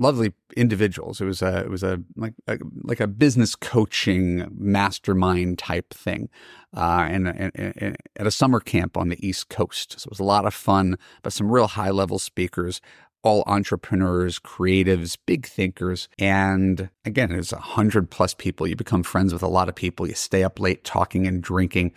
Lovely 0.00 0.32
individuals. 0.56 1.20
It 1.20 1.24
was 1.24 1.40
a 1.40 1.58
it 1.60 1.70
was 1.70 1.84
a 1.84 2.00
like 2.16 2.34
a, 2.48 2.58
like 2.82 2.98
a 2.98 3.06
business 3.06 3.54
coaching 3.54 4.48
mastermind 4.56 5.58
type 5.58 5.94
thing, 5.94 6.28
uh, 6.76 7.06
and, 7.08 7.28
and, 7.28 7.52
and 7.54 7.96
at 8.16 8.26
a 8.26 8.30
summer 8.32 8.58
camp 8.58 8.96
on 8.96 9.08
the 9.08 9.24
East 9.24 9.48
Coast. 9.48 10.00
So 10.00 10.08
it 10.08 10.10
was 10.10 10.20
a 10.20 10.24
lot 10.24 10.46
of 10.46 10.54
fun, 10.54 10.96
but 11.22 11.32
some 11.32 11.50
real 11.50 11.68
high 11.68 11.90
level 11.90 12.18
speakers 12.18 12.80
all 13.22 13.44
entrepreneurs, 13.46 14.38
creatives, 14.38 15.16
big 15.26 15.46
thinkers. 15.46 16.08
And 16.18 16.90
again, 17.04 17.30
there's 17.30 17.52
a 17.52 17.58
hundred 17.58 18.10
plus 18.10 18.34
people. 18.34 18.66
You 18.66 18.76
become 18.76 19.02
friends 19.02 19.32
with 19.32 19.42
a 19.42 19.48
lot 19.48 19.68
of 19.68 19.74
people. 19.74 20.06
You 20.06 20.14
stay 20.14 20.42
up 20.42 20.58
late 20.58 20.84
talking 20.84 21.26
and 21.26 21.42
drinking 21.42 21.92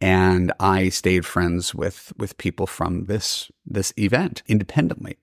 and 0.00 0.52
I 0.60 0.88
stayed 0.90 1.24
friends 1.24 1.74
with 1.74 2.12
with 2.16 2.36
people 2.38 2.66
from 2.66 3.06
this 3.06 3.50
this 3.64 3.92
event 3.98 4.42
independently. 4.46 5.16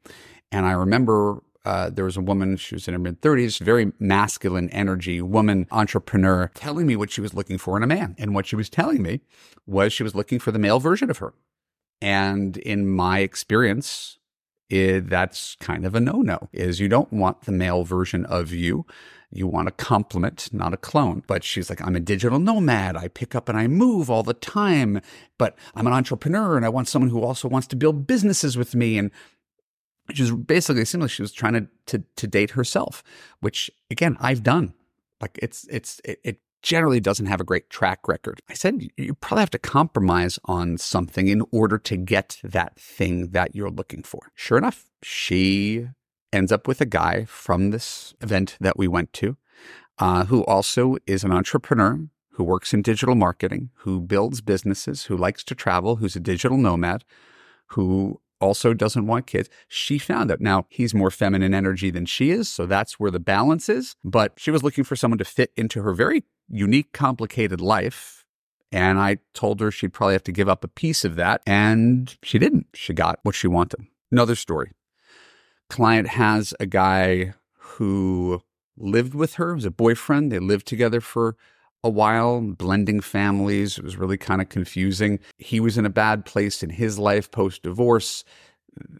And 0.52 0.66
I 0.66 0.72
remember 0.72 1.44
uh, 1.66 1.90
there 1.90 2.06
was 2.06 2.18
a 2.18 2.22
woman, 2.22 2.58
she 2.58 2.76
was 2.76 2.88
in 2.88 2.94
her 2.94 3.00
mid 3.00 3.22
30s, 3.22 3.60
very 3.60 3.94
masculine 3.98 4.70
energy 4.70 5.22
woman, 5.22 5.66
entrepreneur, 5.72 6.52
telling 6.54 6.86
me 6.86 6.96
what 6.96 7.10
she 7.10 7.22
was 7.22 7.34
looking 7.34 7.58
for 7.58 7.78
in 7.78 7.84
a 7.84 7.88
man. 7.88 8.16
And 8.18 8.36
what 8.36 8.46
she 8.46 8.58
was 8.58 8.70
telling 8.70 9.02
me 9.02 9.22
was 9.66 9.94
she 9.94 10.04
was 10.04 10.14
looking 10.14 10.40
for 10.40 10.52
the 10.52 10.60
male 10.60 10.80
version 10.80 11.10
of 11.10 11.20
her. 11.20 11.34
And 12.02 12.58
in 12.58 12.88
my 12.88 13.20
experience, 13.20 14.18
it, 14.74 15.10
that's 15.10 15.56
kind 15.60 15.86
of 15.86 15.94
a 15.94 16.00
no-no 16.00 16.50
is 16.52 16.80
you 16.80 16.88
don't 16.88 17.14
want 17.14 17.42
the 17.42 17.52
male 17.52 17.84
version 17.84 18.26
of 18.26 18.52
you 18.52 18.86
you 19.36 19.48
want 19.48 19.68
a 19.68 19.72
complement, 19.72 20.50
not 20.54 20.74
a 20.74 20.78
clone. 20.78 21.24
But 21.26 21.44
she's 21.44 21.70
like, 21.70 21.82
I'm 21.82 21.96
a 21.96 22.00
digital 22.00 22.38
nomad. 22.40 22.96
I 22.96 23.08
pick 23.08 23.34
up 23.34 23.50
and 23.50 23.58
I 23.58 23.68
move 23.68 24.10
all 24.10 24.22
the 24.22 24.36
time, 24.36 25.02
but 25.40 25.58
I'm 25.76 25.88
an 25.88 25.94
entrepreneur 25.94 26.56
and 26.56 26.66
I 26.66 26.70
want 26.70 26.88
someone 26.88 27.10
who 27.10 27.24
also 27.24 27.48
wants 27.48 27.68
to 27.70 27.76
build 27.76 28.06
businesses 28.06 28.58
with 28.58 28.76
me. 28.76 28.98
And 28.98 29.10
she's 30.14 30.32
basically 30.32 30.86
seemed 30.86 31.02
like 31.02 31.12
she 31.12 31.24
was 31.24 31.32
trying 31.32 31.54
to, 31.54 31.68
to, 31.88 32.04
to 32.16 32.28
date 32.28 32.52
herself, 32.52 33.04
which 33.40 33.72
again, 33.90 34.18
I've 34.20 34.44
done. 34.44 34.76
Like 35.20 35.40
it's, 35.42 35.66
it's, 35.70 36.00
it, 36.06 36.20
it 36.24 36.40
generally 36.64 37.00
doesn't 37.00 37.28
have 37.28 37.42
a 37.42 37.46
great 37.46 37.70
track 37.70 38.08
record. 38.08 38.40
I 38.50 38.54
said 38.54 38.88
you 38.98 39.14
probably 39.14 39.42
have 39.42 39.50
to 39.52 39.60
compromise 39.60 40.40
on 40.46 40.78
something 40.78 41.28
in 41.28 41.44
order 41.52 41.78
to 41.78 41.98
get 41.98 42.40
that 42.44 42.80
thing 42.80 43.30
that 43.32 43.56
you're 43.56 43.70
looking 43.70 44.02
for. 44.02 44.32
Sure 44.34 44.58
enough, 44.58 44.86
she 45.04 45.88
ends 46.32 46.52
up 46.52 46.68
with 46.68 46.82
a 46.82 46.86
guy 46.86 47.26
from 47.26 47.70
this 47.70 48.16
event 48.22 48.58
that 48.60 48.78
we 48.78 48.88
went 48.88 49.14
to 49.14 49.38
uh, 50.00 50.26
who 50.26 50.44
also 50.46 50.98
is 51.06 51.24
an 51.24 51.32
entrepreneur 51.32 52.00
who 52.32 52.44
works 52.44 52.74
in 52.74 52.82
digital 52.82 53.14
marketing, 53.14 53.70
who 53.78 54.02
builds 54.02 54.42
businesses, 54.42 55.06
who 55.06 55.16
likes 55.16 55.44
to 55.44 55.54
travel, 55.54 55.98
who's 55.98 56.16
a 56.16 56.20
digital 56.20 56.58
nomad, 56.58 57.04
who 57.68 58.20
also 58.44 58.74
doesn't 58.74 59.08
want 59.08 59.28
kids. 59.28 59.50
She 59.68 59.98
found 59.98 60.32
out. 60.32 60.42
Now, 60.42 60.66
he's 60.70 60.94
more 60.94 61.12
feminine 61.12 61.54
energy 61.54 61.90
than 61.90 62.06
she 62.06 62.32
is, 62.32 62.50
so 62.50 62.66
that's 62.66 63.00
where 63.00 63.12
the 63.12 63.20
balance 63.20 63.70
is. 63.70 63.96
But 64.04 64.34
she 64.38 64.52
was 64.52 64.64
looking 64.64 64.84
for 64.84 64.96
someone 64.96 65.18
to 65.18 65.26
fit 65.26 65.52
into 65.56 65.82
her 65.82 65.94
very 65.94 66.24
unique, 66.50 66.92
complicated 66.92 67.62
life. 67.62 68.26
And 68.72 69.00
I 69.00 69.20
told 69.34 69.60
her 69.62 69.72
she'd 69.72 69.94
probably 69.94 70.14
have 70.14 70.24
to 70.24 70.32
give 70.32 70.50
up 70.50 70.64
a 70.64 70.68
piece 70.68 71.06
of 71.06 71.16
that. 71.16 71.42
And 71.48 72.16
she 72.24 72.38
didn't. 72.40 72.68
She 72.74 72.94
got 72.94 73.20
what 73.24 73.36
she 73.36 73.48
wanted. 73.48 73.88
Another 74.12 74.36
story 74.36 74.72
client 75.74 76.08
has 76.08 76.54
a 76.60 76.68
guy 76.68 77.34
who 77.58 78.44
lived 78.78 79.16
with 79.16 79.36
her, 79.36 79.56
was 79.56 79.66
a 79.66 79.72
boyfriend. 79.72 80.32
They 80.32 80.38
lived 80.38 80.68
together 80.68 81.02
for 81.02 81.36
a 81.84 81.90
while, 81.90 82.42
blending 82.42 83.02
families. 83.02 83.78
It 83.78 83.84
was 83.84 83.98
really 83.98 84.18
kind 84.18 84.42
of 84.42 84.50
confusing. 84.50 85.20
He 85.38 85.60
was 85.60 85.78
in 85.78 85.86
a 85.86 85.90
bad 85.90 86.26
place 86.26 86.64
in 86.64 86.70
his 86.70 86.98
life 86.98 87.30
post 87.32 87.64
divorce. 87.64 88.24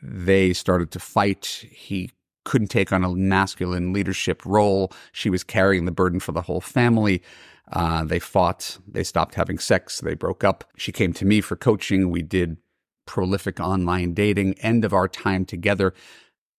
They 0.02 0.54
started 0.54 0.92
to 0.92 1.00
fight. 1.00 1.66
He 1.72 2.12
couldn't 2.46 2.68
take 2.68 2.92
on 2.92 3.04
a 3.04 3.14
masculine 3.14 3.94
leadership 3.94 4.46
role. 4.46 4.92
She 5.14 5.30
was 5.30 5.44
carrying 5.44 5.86
the 5.86 5.92
burden 5.92 6.20
for 6.20 6.34
the 6.34 6.42
whole 6.42 6.62
family. 6.62 7.24
Uh, 7.72 8.04
they 8.04 8.20
fought. 8.20 8.78
They 8.88 9.04
stopped 9.04 9.36
having 9.36 9.58
sex. 9.58 10.02
They 10.02 10.16
broke 10.16 10.44
up. 10.44 10.66
She 10.76 10.92
came 10.92 11.14
to 11.14 11.26
me 11.26 11.42
for 11.42 11.56
coaching. 11.56 12.12
We 12.12 12.22
did 12.22 12.58
prolific 13.06 13.60
online 13.60 14.14
dating. 14.14 14.56
End 14.60 14.84
of 14.84 14.94
our 14.94 15.08
time 15.08 15.46
together. 15.46 15.94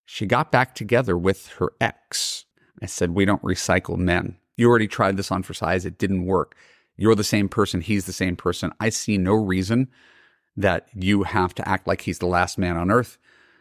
She 0.05 0.25
got 0.25 0.51
back 0.51 0.75
together 0.75 1.17
with 1.17 1.47
her 1.59 1.73
ex. 1.79 2.45
I 2.81 2.87
said, 2.87 3.11
We 3.11 3.25
don't 3.25 3.41
recycle 3.43 3.97
men. 3.97 4.37
You 4.57 4.69
already 4.69 4.87
tried 4.87 5.17
this 5.17 5.31
on 5.31 5.43
for 5.43 5.53
size. 5.53 5.85
It 5.85 5.97
didn't 5.97 6.25
work. 6.25 6.55
You're 6.97 7.15
the 7.15 7.23
same 7.23 7.49
person. 7.49 7.81
He's 7.81 8.05
the 8.05 8.13
same 8.13 8.35
person. 8.35 8.71
I 8.79 8.89
see 8.89 9.17
no 9.17 9.33
reason 9.33 9.89
that 10.55 10.87
you 10.93 11.23
have 11.23 11.53
to 11.55 11.67
act 11.67 11.87
like 11.87 12.01
he's 12.01 12.19
the 12.19 12.25
last 12.25 12.57
man 12.57 12.77
on 12.77 12.89
earth. 12.89 13.17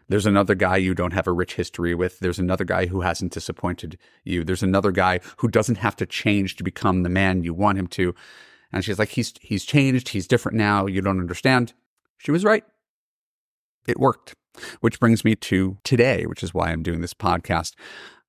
There's 0.09 0.27
another 0.27 0.55
guy 0.55 0.77
you 0.77 0.95
don't 0.95 1.15
have 1.15 1.27
a 1.27 1.33
rich 1.33 1.55
history 1.55 1.95
with. 1.95 2.21
There's 2.21 2.39
another 2.39 2.65
guy 2.65 2.87
who 2.87 3.01
hasn't 3.01 3.33
disappointed 3.33 3.99
you. 4.23 4.45
There's 4.45 4.63
another 4.63 4.93
guy 4.93 5.21
who 5.39 5.49
doesn't 5.49 5.79
have 5.79 5.97
to 5.97 6.07
change 6.07 6.57
to 6.57 6.65
become 6.65 7.03
the 7.03 7.09
man 7.09 7.43
you 7.43 7.55
want 7.55 7.79
him 7.79 7.87
to. 7.89 8.15
And 8.71 8.85
she's 8.85 8.99
like, 8.99 9.11
he's, 9.11 9.33
he's 9.41 9.65
changed. 9.65 10.11
He's 10.11 10.29
different 10.29 10.59
now. 10.59 10.87
You 10.87 11.01
don't 11.01 11.21
understand. 11.21 11.73
She 12.19 12.31
was 12.31 12.45
right. 12.45 12.65
It 13.89 13.99
worked. 13.99 14.35
Which 14.81 15.01
brings 15.01 15.25
me 15.25 15.35
to 15.37 15.79
today, 15.85 16.27
which 16.27 16.43
is 16.43 16.55
why 16.55 16.71
I'm 16.71 16.83
doing 16.83 17.01
this 17.01 17.15
podcast. 17.15 17.73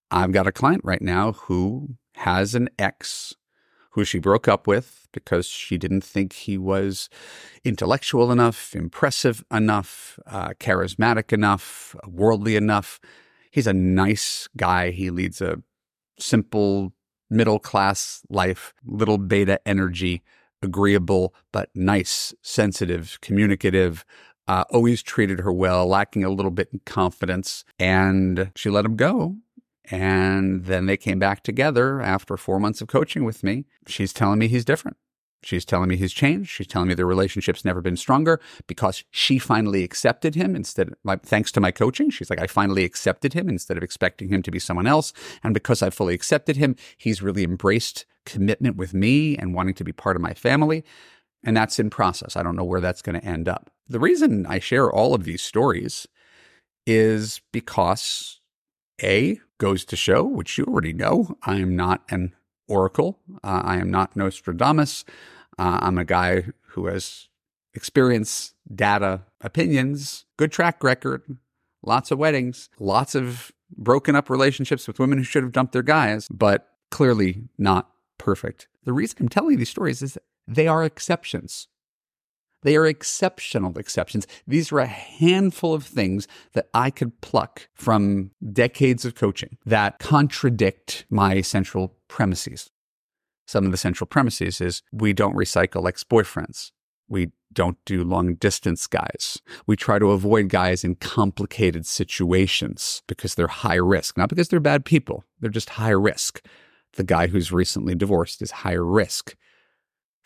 I've 0.09 0.31
got 0.31 0.47
a 0.47 0.51
client 0.51 0.81
right 0.83 1.01
now 1.01 1.33
who 1.33 1.97
has 2.15 2.55
an 2.55 2.69
ex 2.79 3.33
who 3.91 4.03
she 4.03 4.19
broke 4.19 4.47
up 4.47 4.67
with 4.67 5.07
because 5.13 5.47
she 5.47 5.77
didn't 5.77 6.03
think 6.03 6.33
he 6.33 6.57
was 6.57 7.09
intellectual 7.63 8.31
enough, 8.31 8.75
impressive 8.75 9.43
enough, 9.51 10.19
uh, 10.27 10.49
charismatic 10.59 11.31
enough, 11.31 11.95
worldly 12.05 12.57
enough. 12.57 12.99
He's 13.51 13.67
a 13.67 13.73
nice 13.73 14.49
guy. 14.57 14.91
He 14.91 15.09
leads 15.09 15.39
a 15.39 15.61
simple 16.19 16.93
middle 17.29 17.59
class 17.59 18.21
life, 18.29 18.73
little 18.85 19.17
beta 19.17 19.61
energy, 19.65 20.23
agreeable, 20.61 21.33
but 21.53 21.69
nice, 21.73 22.33
sensitive, 22.41 23.17
communicative, 23.21 24.03
uh, 24.47 24.65
always 24.69 25.01
treated 25.01 25.39
her 25.39 25.53
well, 25.53 25.87
lacking 25.87 26.23
a 26.23 26.29
little 26.29 26.51
bit 26.51 26.69
in 26.73 26.79
confidence. 26.85 27.63
And 27.79 28.51
she 28.55 28.69
let 28.69 28.85
him 28.85 28.97
go. 28.97 29.37
And 29.91 30.65
then 30.65 30.85
they 30.85 30.97
came 30.97 31.19
back 31.19 31.43
together 31.43 32.01
after 32.01 32.37
four 32.37 32.59
months 32.59 32.81
of 32.81 32.87
coaching 32.87 33.23
with 33.23 33.43
me. 33.43 33.65
She's 33.87 34.13
telling 34.13 34.39
me 34.39 34.47
he's 34.47 34.65
different. 34.65 34.97
She's 35.43 35.63
telling 35.63 35.89
me 35.89 35.95
he's 35.95 36.11
changed. 36.11 36.49
She's 36.49 36.65
telling 36.65 36.87
me 36.87 36.95
their 36.95 37.05
relationship's 37.05 37.63
never 37.63 37.79
been 37.79 37.97
stronger 37.97 38.41
because 38.65 39.03
she 39.11 39.37
finally 39.37 39.83
accepted 39.83 40.33
him 40.33 40.55
instead, 40.55 40.89
my, 41.03 41.17
thanks 41.17 41.51
to 41.51 41.61
my 41.61 41.69
coaching. 41.69 42.09
She's 42.09 42.31
like, 42.31 42.41
I 42.41 42.47
finally 42.47 42.83
accepted 42.83 43.33
him 43.33 43.47
instead 43.47 43.77
of 43.77 43.83
expecting 43.83 44.29
him 44.29 44.41
to 44.41 44.49
be 44.49 44.57
someone 44.57 44.87
else. 44.87 45.13
And 45.43 45.53
because 45.53 45.83
I 45.83 45.91
fully 45.91 46.15
accepted 46.15 46.57
him, 46.57 46.75
he's 46.97 47.21
really 47.21 47.43
embraced 47.43 48.07
commitment 48.25 48.75
with 48.75 48.95
me 48.95 49.37
and 49.37 49.53
wanting 49.53 49.75
to 49.75 49.83
be 49.83 49.91
part 49.91 50.15
of 50.15 50.21
my 50.23 50.33
family. 50.33 50.83
And 51.43 51.55
that's 51.55 51.77
in 51.77 51.91
process. 51.91 52.35
I 52.35 52.41
don't 52.41 52.55
know 52.55 52.63
where 52.63 52.81
that's 52.81 53.03
going 53.03 53.19
to 53.19 53.25
end 53.25 53.47
up. 53.47 53.69
The 53.87 53.99
reason 53.99 54.47
I 54.47 54.57
share 54.57 54.91
all 54.91 55.13
of 55.13 55.25
these 55.25 55.43
stories 55.43 56.07
is 56.87 57.39
because 57.51 58.41
A 59.01 59.39
goes 59.57 59.85
to 59.85 59.95
show, 59.95 60.23
which 60.23 60.57
you 60.57 60.65
already 60.65 60.93
know, 60.93 61.37
I 61.43 61.57
am 61.57 61.75
not 61.75 62.03
an 62.09 62.33
oracle. 62.67 63.19
Uh, 63.43 63.61
I 63.63 63.77
am 63.77 63.89
not 63.89 64.15
Nostradamus. 64.15 65.05
Uh, 65.57 65.79
I'm 65.81 65.97
a 65.97 66.05
guy 66.05 66.47
who 66.69 66.87
has 66.87 67.27
experience, 67.73 68.53
data, 68.73 69.21
opinions, 69.41 70.25
good 70.37 70.51
track 70.51 70.83
record, 70.83 71.37
lots 71.83 72.11
of 72.11 72.17
weddings, 72.17 72.69
lots 72.79 73.15
of 73.15 73.51
broken 73.77 74.15
up 74.15 74.29
relationships 74.29 74.87
with 74.87 74.99
women 74.99 75.17
who 75.17 75.23
should 75.23 75.43
have 75.43 75.51
dumped 75.51 75.73
their 75.73 75.83
guys, 75.83 76.27
but 76.29 76.67
clearly 76.91 77.49
not 77.57 77.89
perfect. 78.17 78.67
The 78.83 78.93
reason 78.93 79.17
I'm 79.21 79.29
telling 79.29 79.51
you 79.51 79.57
these 79.57 79.69
stories 79.69 80.01
is 80.01 80.17
they 80.47 80.67
are 80.67 80.83
exceptions. 80.83 81.67
They 82.65 82.77
are 82.77 82.87
exceptional 82.87 83.77
exceptions. 83.77 84.25
These 84.47 84.71
are 84.71 84.79
a 84.79 84.87
handful 84.87 85.75
of 85.75 85.83
things 85.85 86.27
that 86.53 86.67
I 86.73 86.89
could 86.89 87.21
pluck 87.21 87.69
from 87.75 88.31
decades 88.51 89.05
of 89.05 89.13
coaching 89.13 89.59
that 89.67 89.99
contradict 89.99 91.05
my 91.11 91.41
central 91.41 91.93
premises. 92.07 92.71
Some 93.45 93.67
of 93.67 93.71
the 93.71 93.77
central 93.77 94.07
premises 94.07 94.61
is 94.61 94.81
we 94.91 95.13
don't 95.13 95.35
recycle 95.35 95.87
ex 95.87 96.03
boyfriends. 96.03 96.71
We 97.07 97.33
don't 97.53 97.77
do 97.85 98.03
long 98.03 98.33
distance 98.33 98.87
guys. 98.87 99.39
We 99.67 99.75
try 99.75 99.99
to 99.99 100.09
avoid 100.09 100.49
guys 100.49 100.83
in 100.83 100.95
complicated 100.95 101.85
situations 101.85 103.03
because 103.05 103.35
they're 103.35 103.45
high 103.45 103.75
risk, 103.75 104.17
not 104.17 104.29
because 104.29 104.49
they're 104.49 104.59
bad 104.59 104.85
people. 104.85 105.23
They're 105.39 105.51
just 105.51 105.69
high 105.69 105.91
risk. 105.91 106.43
The 106.93 107.03
guy 107.03 107.27
who's 107.27 107.51
recently 107.51 107.93
divorced 107.93 108.41
is 108.41 108.49
high 108.49 108.73
risk. 108.73 109.35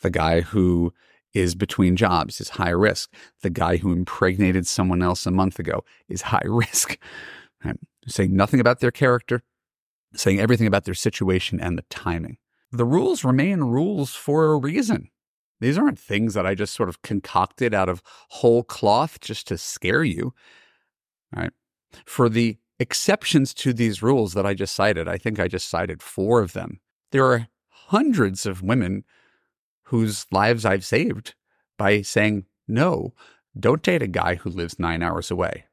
The 0.01 0.10
guy 0.10 0.39
who 0.39 0.93
is 1.33 1.55
between 1.55 1.95
jobs 1.95 2.41
is 2.41 2.50
high 2.50 2.69
risk. 2.69 3.13
The 3.41 3.50
guy 3.50 3.77
who 3.77 3.93
impregnated 3.93 4.67
someone 4.67 5.01
else 5.01 5.25
a 5.25 5.31
month 5.31 5.59
ago 5.59 5.83
is 6.07 6.24
high 6.24 6.41
risk. 6.45 6.98
I'm 7.63 7.79
saying 8.07 8.36
nothing 8.36 8.59
about 8.59 8.79
their 8.79 8.91
character, 8.91 9.43
saying 10.15 10.39
everything 10.39 10.67
about 10.67 10.86
their 10.86 10.93
situation 10.93 11.59
and 11.59 11.77
the 11.77 11.86
timing. 11.89 12.38
The 12.71 12.86
rules 12.86 13.24
remain 13.24 13.62
rules 13.62 14.13
for 14.13 14.51
a 14.51 14.57
reason. 14.57 15.09
These 15.59 15.77
aren't 15.77 16.00
things 16.00 16.36
that 16.36 16.45
I 16.45 16.55
just 16.55 16.74
sort 16.74 16.89
of 16.89 17.01
concocted 17.01 17.74
out 17.74 17.89
of 17.89 18.01
whole 18.29 18.63
cloth 18.63 19.19
just 19.19 19.48
to 19.48 19.57
scare 19.57 20.03
you. 20.03 20.33
Right? 21.36 21.51
For 22.05 22.29
the 22.29 22.57
exceptions 22.79 23.53
to 23.55 23.74
these 23.74 24.01
rules 24.01 24.33
that 24.33 24.45
I 24.45 24.53
just 24.53 24.74
cited, 24.74 25.07
I 25.07 25.17
think 25.17 25.39
I 25.39 25.48
just 25.48 25.69
cited 25.69 26.01
four 26.01 26.41
of 26.41 26.53
them. 26.53 26.79
There 27.12 27.25
are 27.25 27.48
hundreds 27.69 28.45
of 28.45 28.62
women 28.62 29.03
whose 29.89 30.27
lives 30.31 30.65
I've 30.65 30.86
saved 30.86 31.34
by 31.77 32.01
saying, 32.03 32.46
no, 32.67 33.13
don't 33.60 33.81
date 33.81 34.03
a 34.03 34.07
guy 34.07 34.35
who 34.35 34.50
lives 34.51 34.77
nine 34.77 35.01
hours 35.01 35.31
away. 35.31 35.66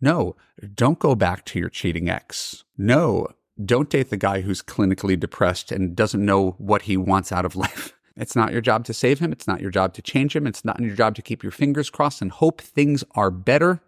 No, 0.00 0.34
don't 0.74 0.98
go 0.98 1.14
back 1.14 1.44
to 1.46 1.60
your 1.60 1.68
cheating 1.68 2.10
ex. 2.10 2.64
No, 2.76 3.28
don't 3.64 3.88
date 3.88 4.10
the 4.10 4.16
guy 4.16 4.40
who's 4.40 4.62
clinically 4.62 5.18
depressed 5.18 5.70
and 5.70 5.94
doesn't 5.94 6.24
know 6.24 6.56
what 6.58 6.82
he 6.82 6.96
wants 6.96 7.30
out 7.30 7.44
of 7.44 7.54
life. 7.64 7.94
It's 8.16 8.34
not 8.34 8.52
your 8.52 8.60
job 8.60 8.84
to 8.86 8.92
save 8.92 9.20
him. 9.20 9.30
It's 9.30 9.46
not 9.46 9.60
your 9.60 9.70
job 9.70 9.94
to 9.94 10.02
change 10.02 10.34
him. 10.34 10.46
It's 10.46 10.64
not 10.64 10.80
your 10.80 10.96
job 10.96 11.14
to 11.14 11.22
keep 11.22 11.44
your 11.44 11.52
fingers 11.52 11.88
crossed 11.88 12.20
and 12.20 12.32
hope 12.32 12.60
things 12.60 13.04
are 13.14 13.30
better. 13.30 13.80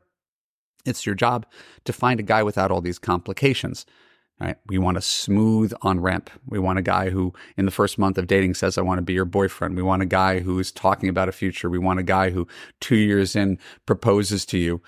It's 0.86 1.04
your 1.04 1.16
job 1.16 1.46
to 1.84 1.92
find 1.92 2.20
a 2.20 2.22
guy 2.24 2.44
without 2.44 2.70
all 2.70 2.80
these 2.80 3.00
complications. 3.00 3.86
Right? 4.40 4.56
We 4.66 4.78
want 4.78 4.96
a 4.96 5.00
smooth 5.00 5.72
on 5.82 6.00
ramp. 6.00 6.28
We 6.44 6.58
want 6.58 6.80
a 6.80 6.82
guy 6.82 7.10
who, 7.10 7.32
in 7.56 7.66
the 7.66 7.70
first 7.70 7.98
month 7.98 8.18
of 8.18 8.26
dating, 8.26 8.54
says, 8.54 8.76
I 8.76 8.82
want 8.82 8.98
to 8.98 9.02
be 9.02 9.12
your 9.12 9.24
boyfriend. 9.24 9.76
We 9.76 9.82
want 9.82 10.02
a 10.02 10.06
guy 10.06 10.40
who 10.40 10.58
is 10.58 10.72
talking 10.72 11.08
about 11.08 11.28
a 11.28 11.32
future. 11.32 11.70
We 11.70 11.78
want 11.78 12.00
a 12.00 12.04
guy 12.04 12.30
who, 12.30 12.48
two 12.80 12.96
years 12.96 13.36
in, 13.36 13.58
proposes 13.86 14.44
to 14.46 14.58
you. 14.58 14.82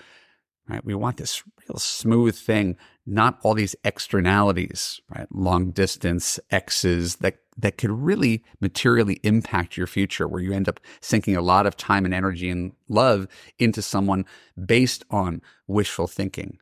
Right? 0.69 0.83
We 0.83 0.95
want 0.95 1.15
this 1.15 1.43
real 1.67 1.79
smooth 1.79 2.35
thing, 2.35 2.75
not 3.05 3.39
all 3.41 3.53
these 3.53 3.73
externalities, 3.85 4.99
right? 5.15 5.27
Long 5.31 5.71
distance 5.71 6.41
exes 6.51 7.15
that, 7.17 7.37
that 7.57 7.77
could 7.77 7.89
really 7.89 8.43
materially 8.59 9.21
impact 9.23 9.77
your 9.77 9.87
future, 9.87 10.27
where 10.27 10.41
you 10.41 10.51
end 10.51 10.67
up 10.67 10.81
sinking 10.99 11.37
a 11.37 11.41
lot 11.41 11.65
of 11.65 11.77
time 11.77 12.03
and 12.03 12.13
energy 12.13 12.49
and 12.49 12.73
love 12.89 13.29
into 13.57 13.81
someone 13.81 14.25
based 14.65 15.05
on 15.09 15.41
wishful 15.67 16.07
thinking. 16.07 16.59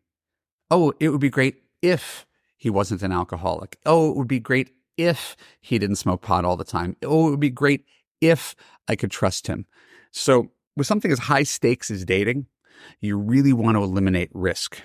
Oh, 0.69 0.93
it 1.00 1.10
would 1.10 1.19
be 1.19 1.30
great 1.30 1.63
if 1.82 2.28
he 2.58 2.70
wasn't 2.70 3.04
an 3.04 3.12
alcoholic. 3.12 3.78
Oh, 3.86 4.10
it 4.10 4.18
would 4.18 4.28
be 4.28 4.39
great 4.39 4.72
if 4.98 5.36
he 5.62 5.78
didn't 5.78 5.98
smoke 5.98 6.22
pot 6.22 6.46
all 6.46 6.58
the 6.58 6.63
time. 6.63 6.96
Oh, 7.04 7.28
it 7.28 7.32
would 7.32 7.39
be 7.39 7.50
great 7.50 7.86
if 8.22 8.56
I 8.88 8.96
could 8.96 9.12
trust 9.12 9.48
him. 9.48 9.65
So, 10.12 10.52
with 10.78 10.88
something 10.88 11.12
as 11.12 11.20
high 11.20 11.44
stakes 11.44 11.89
as 11.89 12.06
dating, 12.06 12.48
you 13.00 13.18
really 13.18 13.54
want 13.54 13.76
to 13.78 13.84
eliminate 13.84 14.30
risk. 14.34 14.82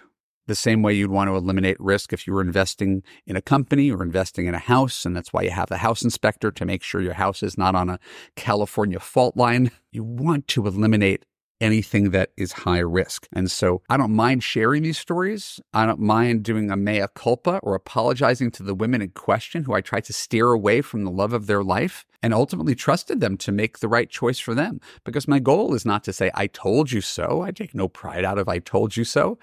The 0.47 0.55
same 0.55 0.83
way 0.83 0.95
you'd 0.95 1.11
want 1.11 1.29
to 1.29 1.37
eliminate 1.37 1.79
risk 1.79 2.13
if 2.13 2.27
you 2.27 2.33
were 2.33 2.41
investing 2.41 3.03
in 3.27 3.37
a 3.37 3.43
company 3.43 3.91
or 3.91 4.03
investing 4.03 4.47
in 4.47 4.55
a 4.55 4.59
house. 4.59 5.05
And 5.05 5.15
that's 5.15 5.33
why 5.33 5.43
you 5.43 5.51
have 5.51 5.71
a 5.71 5.77
house 5.77 6.03
inspector 6.03 6.51
to 6.51 6.65
make 6.65 6.83
sure 6.83 7.01
your 7.01 7.15
house 7.15 7.43
is 7.43 7.57
not 7.57 7.77
on 7.77 7.89
a 7.89 8.01
California 8.35 8.99
fault 8.99 9.37
line. 9.37 9.71
You 9.93 10.03
want 10.03 10.49
to 10.49 10.67
eliminate 10.67 11.25
anything 11.61 12.11
that 12.11 12.31
is 12.37 12.53
high 12.53 12.79
risk. 12.79 13.29
And 13.33 13.51
so 13.51 13.83
I 13.89 13.97
don't 13.97 14.15
mind 14.15 14.43
sharing 14.43 14.83
these 14.83 14.99
stories. 14.99 15.61
I 15.75 15.87
don't 15.87 16.01
mind 16.01 16.43
doing 16.43 16.71
a 16.71 16.77
mea 16.77 17.07
culpa 17.15 17.61
or 17.63 17.75
apologizing 17.75 18.51
to 18.53 18.63
the 18.63 18.75
women 18.75 19.03
in 19.03 19.11
question 19.11 19.65
who 19.65 19.75
I 19.75 19.81
tried 19.81 20.05
to 20.05 20.13
steer 20.13 20.53
away 20.53 20.81
from 20.81 21.05
the 21.05 21.11
love 21.11 21.33
of 21.33 21.47
their 21.47 21.63
life 21.63 22.07
and 22.23 22.35
ultimately 22.35 22.75
trusted 22.75 23.21
them 23.21 23.37
to 23.39 23.53
make 23.53 23.79
the 23.79 23.89
right 23.89 24.09
choice 24.09 24.39
for 24.39 24.55
them. 24.55 24.81
Because 25.05 25.29
my 25.29 25.39
goal 25.39 25.75
is 25.75 25.85
not 25.85 26.05
to 26.05 26.13
say, 26.13 26.31
I 26.35 26.47
told 26.47 26.93
you 26.93 27.01
so. 27.01 27.43
I 27.43 27.51
take 27.51 27.75
no 27.75 27.89
pride 27.89 28.25
out 28.25 28.39
of 28.39 28.49
I 28.49 28.59
told 28.59 28.97
you 28.97 29.05
so. 29.05 29.39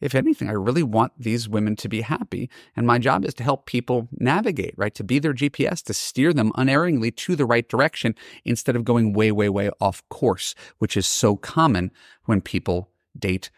If 0.00 0.14
anything, 0.14 0.48
I 0.48 0.52
really 0.52 0.82
want 0.82 1.12
these 1.18 1.48
women 1.48 1.74
to 1.76 1.88
be 1.88 2.02
happy. 2.02 2.50
And 2.76 2.86
my 2.86 2.98
job 2.98 3.24
is 3.24 3.34
to 3.34 3.44
help 3.44 3.66
people 3.66 4.08
navigate, 4.12 4.74
right? 4.76 4.94
To 4.94 5.04
be 5.04 5.18
their 5.18 5.32
GPS, 5.32 5.82
to 5.84 5.94
steer 5.94 6.32
them 6.32 6.52
unerringly 6.54 7.10
to 7.12 7.34
the 7.34 7.46
right 7.46 7.66
direction 7.66 8.14
instead 8.44 8.76
of 8.76 8.84
going 8.84 9.14
way, 9.14 9.32
way, 9.32 9.48
way 9.48 9.70
off 9.80 10.06
course, 10.10 10.54
which 10.78 10.96
is 10.96 11.06
so 11.06 11.36
common 11.36 11.90
when 12.24 12.40
people 12.40 12.90
date 13.18 13.50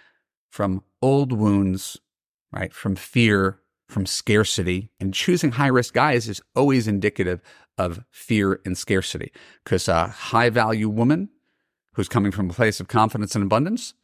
from 0.49 0.83
old 1.03 1.33
wounds, 1.33 1.99
right? 2.53 2.73
From 2.73 2.95
fear, 2.95 3.61
from 3.89 4.07
scarcity. 4.07 4.91
And 5.01 5.13
choosing 5.13 5.53
high 5.53 5.67
risk 5.67 5.95
guys 5.95 6.29
is 6.29 6.41
always 6.55 6.87
indicative 6.87 7.41
of 7.77 8.05
fear 8.11 8.61
and 8.65 8.79
scarcity 8.79 9.33
because 9.65 9.89
a 9.89 10.07
high 10.07 10.51
value 10.51 10.89
woman 10.89 11.31
who's 11.95 12.09
coming 12.09 12.31
from 12.31 12.51
a 12.51 12.53
place 12.53 12.81
of 12.81 12.89
confidence 12.89 13.35
and 13.35 13.45
abundance 13.45 13.95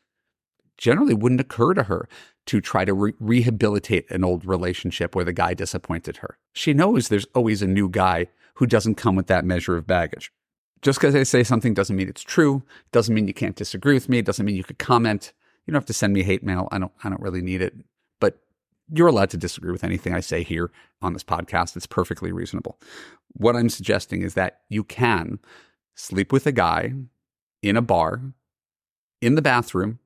generally 0.76 1.14
wouldn't 1.14 1.40
occur 1.40 1.74
to 1.74 1.84
her 1.84 2.08
to 2.46 2.60
try 2.60 2.84
to 2.84 2.92
re- 2.92 3.14
rehabilitate 3.18 4.10
an 4.10 4.24
old 4.24 4.44
relationship 4.44 5.14
where 5.14 5.24
the 5.24 5.32
guy 5.32 5.54
disappointed 5.54 6.18
her. 6.18 6.38
She 6.52 6.74
knows 6.74 7.08
there's 7.08 7.26
always 7.34 7.62
a 7.62 7.66
new 7.66 7.88
guy 7.88 8.26
who 8.54 8.66
doesn't 8.66 8.96
come 8.96 9.16
with 9.16 9.26
that 9.28 9.44
measure 9.44 9.76
of 9.76 9.86
baggage. 9.86 10.30
Just 10.82 10.98
because 10.98 11.14
I 11.14 11.22
say 11.22 11.42
something 11.42 11.72
doesn't 11.72 11.96
mean 11.96 12.08
it's 12.08 12.22
true, 12.22 12.62
doesn't 12.92 13.14
mean 13.14 13.26
you 13.26 13.34
can't 13.34 13.56
disagree 13.56 13.94
with 13.94 14.08
me, 14.08 14.20
doesn't 14.20 14.44
mean 14.44 14.56
you 14.56 14.64
could 14.64 14.78
comment. 14.78 15.32
You 15.64 15.72
don't 15.72 15.80
have 15.80 15.86
to 15.86 15.94
send 15.94 16.12
me 16.12 16.22
hate 16.22 16.42
mail. 16.42 16.68
I 16.70 16.78
don't 16.78 16.92
I 17.02 17.08
don't 17.08 17.22
really 17.22 17.40
need 17.40 17.62
it. 17.62 17.74
But 18.20 18.38
you're 18.92 19.08
allowed 19.08 19.30
to 19.30 19.38
disagree 19.38 19.72
with 19.72 19.82
anything 19.82 20.12
I 20.12 20.20
say 20.20 20.42
here 20.42 20.70
on 21.00 21.14
this 21.14 21.24
podcast. 21.24 21.74
It's 21.74 21.86
perfectly 21.86 22.32
reasonable. 22.32 22.78
What 23.32 23.56
I'm 23.56 23.70
suggesting 23.70 24.20
is 24.20 24.34
that 24.34 24.60
you 24.68 24.84
can 24.84 25.38
sleep 25.94 26.32
with 26.32 26.46
a 26.46 26.52
guy 26.52 26.92
in 27.62 27.78
a 27.78 27.82
bar, 27.82 28.20
in 29.22 29.36
the 29.36 29.42
bathroom, 29.42 30.00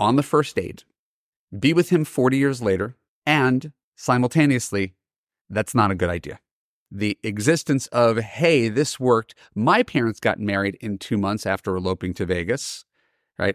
on 0.00 0.16
the 0.16 0.22
first 0.22 0.56
date, 0.56 0.84
be 1.56 1.72
with 1.72 1.90
him 1.90 2.04
40 2.04 2.38
years 2.38 2.62
later, 2.62 2.96
and 3.26 3.72
simultaneously, 3.96 4.94
that's 5.48 5.74
not 5.74 5.90
a 5.90 5.94
good 5.94 6.08
idea. 6.08 6.40
The 6.90 7.18
existence 7.22 7.86
of, 7.88 8.18
hey, 8.18 8.68
this 8.68 8.98
worked. 8.98 9.34
My 9.54 9.84
parents 9.84 10.18
got 10.18 10.40
married 10.40 10.76
in 10.80 10.98
two 10.98 11.18
months 11.18 11.46
after 11.46 11.76
eloping 11.76 12.14
to 12.14 12.26
Vegas, 12.26 12.84
right? 13.38 13.54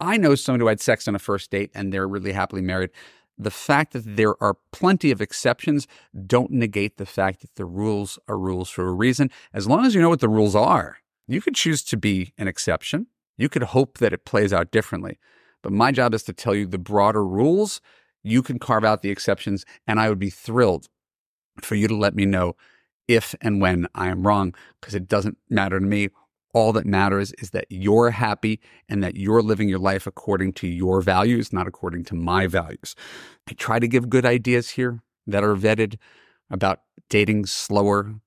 I 0.00 0.16
know 0.16 0.34
someone 0.34 0.60
who 0.60 0.66
had 0.66 0.80
sex 0.80 1.06
on 1.06 1.14
a 1.14 1.20
first 1.20 1.50
date 1.50 1.70
and 1.74 1.92
they're 1.92 2.08
really 2.08 2.32
happily 2.32 2.62
married. 2.62 2.90
the 3.38 3.50
fact 3.50 3.92
that 3.92 4.16
there 4.16 4.42
are 4.42 4.56
plenty 4.72 5.10
of 5.10 5.20
exceptions 5.20 5.86
don't 6.26 6.50
negate 6.50 6.96
the 6.96 7.06
fact 7.06 7.42
that 7.42 7.54
the 7.56 7.66
rules 7.66 8.18
are 8.28 8.38
rules 8.38 8.70
for 8.70 8.88
a 8.88 8.92
reason. 8.92 9.30
As 9.52 9.66
long 9.66 9.84
as 9.84 9.94
you 9.94 10.00
know 10.00 10.08
what 10.08 10.20
the 10.20 10.28
rules 10.28 10.56
are, 10.56 10.98
you 11.28 11.40
could 11.40 11.54
choose 11.54 11.82
to 11.84 11.96
be 11.96 12.32
an 12.38 12.48
exception. 12.48 13.08
You 13.36 13.48
could 13.48 13.64
hope 13.64 13.98
that 13.98 14.14
it 14.14 14.24
plays 14.24 14.52
out 14.52 14.70
differently. 14.70 15.18
But 15.66 15.72
my 15.72 15.90
job 15.90 16.14
is 16.14 16.22
to 16.22 16.32
tell 16.32 16.54
you 16.54 16.64
the 16.64 16.78
broader 16.78 17.26
rules. 17.26 17.80
You 18.22 18.40
can 18.40 18.60
carve 18.60 18.84
out 18.84 19.02
the 19.02 19.10
exceptions, 19.10 19.64
and 19.84 19.98
I 19.98 20.08
would 20.08 20.20
be 20.20 20.30
thrilled 20.30 20.86
for 21.60 21.74
you 21.74 21.88
to 21.88 21.96
let 21.96 22.14
me 22.14 22.24
know 22.24 22.54
if 23.08 23.34
and 23.40 23.60
when 23.60 23.88
I 23.92 24.06
am 24.06 24.24
wrong, 24.24 24.54
because 24.80 24.94
it 24.94 25.08
doesn't 25.08 25.38
matter 25.50 25.80
to 25.80 25.84
me. 25.84 26.10
All 26.54 26.72
that 26.74 26.86
matters 26.86 27.32
is 27.38 27.50
that 27.50 27.66
you're 27.68 28.10
happy 28.10 28.60
and 28.88 29.02
that 29.02 29.16
you're 29.16 29.42
living 29.42 29.68
your 29.68 29.80
life 29.80 30.06
according 30.06 30.52
to 30.52 30.68
your 30.68 31.00
values, 31.00 31.52
not 31.52 31.66
according 31.66 32.04
to 32.04 32.14
my 32.14 32.46
values. 32.46 32.94
I 33.50 33.54
try 33.54 33.80
to 33.80 33.88
give 33.88 34.08
good 34.08 34.24
ideas 34.24 34.70
here 34.70 35.00
that 35.26 35.42
are 35.42 35.56
vetted 35.56 35.96
about 36.48 36.82
dating 37.10 37.46
slower, 37.46 38.20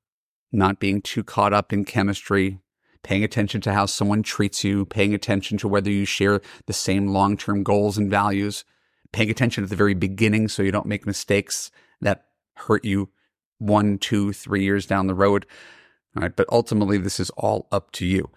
not 0.52 0.82
being 0.82 1.02
too 1.02 1.24
caught 1.24 1.54
up 1.54 1.72
in 1.72 1.86
chemistry, 1.86 2.60
paying 3.04 3.24
attention 3.24 3.62
to 3.62 3.74
how 3.74 3.86
someone 3.86 4.24
treats 4.24 4.64
you, 4.64 4.86
paying 4.86 5.14
attention 5.14 5.58
to 5.60 5.68
whether 5.68 5.90
you 5.90 6.06
share 6.06 6.42
the 6.66 6.74
same 6.74 7.08
long 7.08 7.38
term 7.38 7.64
goals 7.64 7.98
and 7.98 8.10
values, 8.10 8.66
paying 9.12 9.30
attention 9.30 9.64
at 9.64 9.70
the 9.70 9.76
very 9.76 9.94
beginning 9.94 10.48
so 10.48 10.64
you 10.64 10.72
don't 10.72 10.86
make 10.86 11.06
mistakes 11.06 11.72
that 12.02 12.26
hurt 12.56 12.84
you 12.84 13.10
one, 13.58 13.98
two, 13.98 14.34
three 14.34 14.64
years 14.64 14.86
down 14.86 15.08
the 15.08 15.14
road. 15.14 15.46
All 16.16 16.24
right, 16.24 16.36
but 16.36 16.48
ultimately, 16.52 16.98
this 16.98 17.20
is 17.20 17.30
all 17.32 17.68
up 17.72 17.92
to 17.94 18.06
you. 18.06 18.30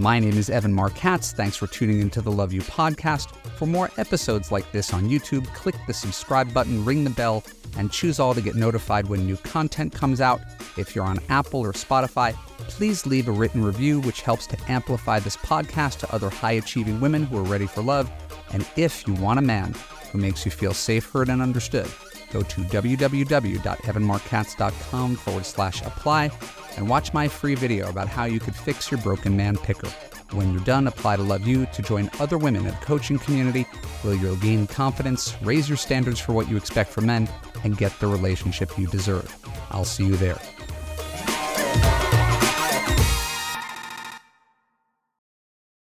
My 0.00 0.18
name 0.18 0.38
is 0.38 0.48
Evan 0.48 0.72
Marc 0.72 0.94
Katz. 0.94 1.32
Thanks 1.32 1.58
for 1.58 1.66
tuning 1.66 2.00
into 2.00 2.22
the 2.22 2.32
Love 2.32 2.54
U 2.54 2.62
podcast. 2.62 3.36
For 3.58 3.66
more 3.66 3.90
episodes 3.98 4.50
like 4.50 4.72
this 4.72 4.94
on 4.94 5.10
YouTube, 5.10 5.46
click 5.48 5.74
the 5.86 5.92
subscribe 5.92 6.54
button, 6.54 6.86
ring 6.86 7.04
the 7.04 7.10
bell, 7.10 7.44
and 7.76 7.92
choose 7.92 8.18
all 8.18 8.32
to 8.32 8.40
get 8.40 8.54
notified 8.54 9.08
when 9.08 9.26
new 9.26 9.36
content 9.36 9.92
comes 9.92 10.22
out. 10.22 10.40
If 10.78 10.94
you're 10.94 11.04
on 11.04 11.20
Apple 11.28 11.60
or 11.60 11.74
Spotify, 11.74 12.32
please 12.60 13.04
leave 13.04 13.28
a 13.28 13.32
written 13.32 13.62
review, 13.62 14.00
which 14.00 14.22
helps 14.22 14.46
to 14.46 14.56
amplify 14.68 15.20
this 15.20 15.36
podcast 15.36 15.98
to 15.98 16.14
other 16.14 16.30
high 16.30 16.52
achieving 16.52 16.98
women 16.98 17.24
who 17.24 17.36
are 17.36 17.42
ready 17.42 17.66
for 17.66 17.82
love. 17.82 18.10
And 18.54 18.66
if 18.76 19.06
you 19.06 19.12
want 19.12 19.38
a 19.38 19.42
man 19.42 19.74
who 20.12 20.18
makes 20.18 20.46
you 20.46 20.50
feel 20.50 20.72
safe, 20.72 21.10
heard, 21.12 21.28
and 21.28 21.42
understood, 21.42 21.90
go 22.32 22.42
to 22.42 22.60
www.evanmarckatz.com 22.62 25.16
forward 25.16 25.46
slash 25.46 25.82
apply 25.82 26.30
and 26.76 26.88
watch 26.88 27.12
my 27.12 27.26
free 27.28 27.54
video 27.54 27.88
about 27.88 28.08
how 28.08 28.24
you 28.24 28.40
could 28.40 28.54
fix 28.54 28.90
your 28.90 29.00
broken 29.00 29.36
man 29.36 29.56
picker. 29.56 29.88
When 30.32 30.52
you're 30.52 30.64
done, 30.64 30.86
apply 30.86 31.16
to 31.16 31.22
Love 31.22 31.46
U 31.46 31.66
to 31.66 31.82
join 31.82 32.08
other 32.20 32.38
women 32.38 32.66
in 32.66 32.70
the 32.70 32.84
coaching 32.84 33.18
community 33.18 33.62
where 34.02 34.14
you'll 34.14 34.36
gain 34.36 34.68
confidence, 34.68 35.34
raise 35.42 35.68
your 35.68 35.78
standards 35.78 36.20
for 36.20 36.32
what 36.32 36.48
you 36.48 36.56
expect 36.56 36.90
from 36.90 37.06
men, 37.06 37.28
and 37.64 37.76
get 37.76 37.98
the 37.98 38.06
relationship 38.06 38.78
you 38.78 38.86
deserve. 38.86 39.34
I'll 39.70 39.84
see 39.84 40.04
you 40.04 40.16
there. 40.16 40.38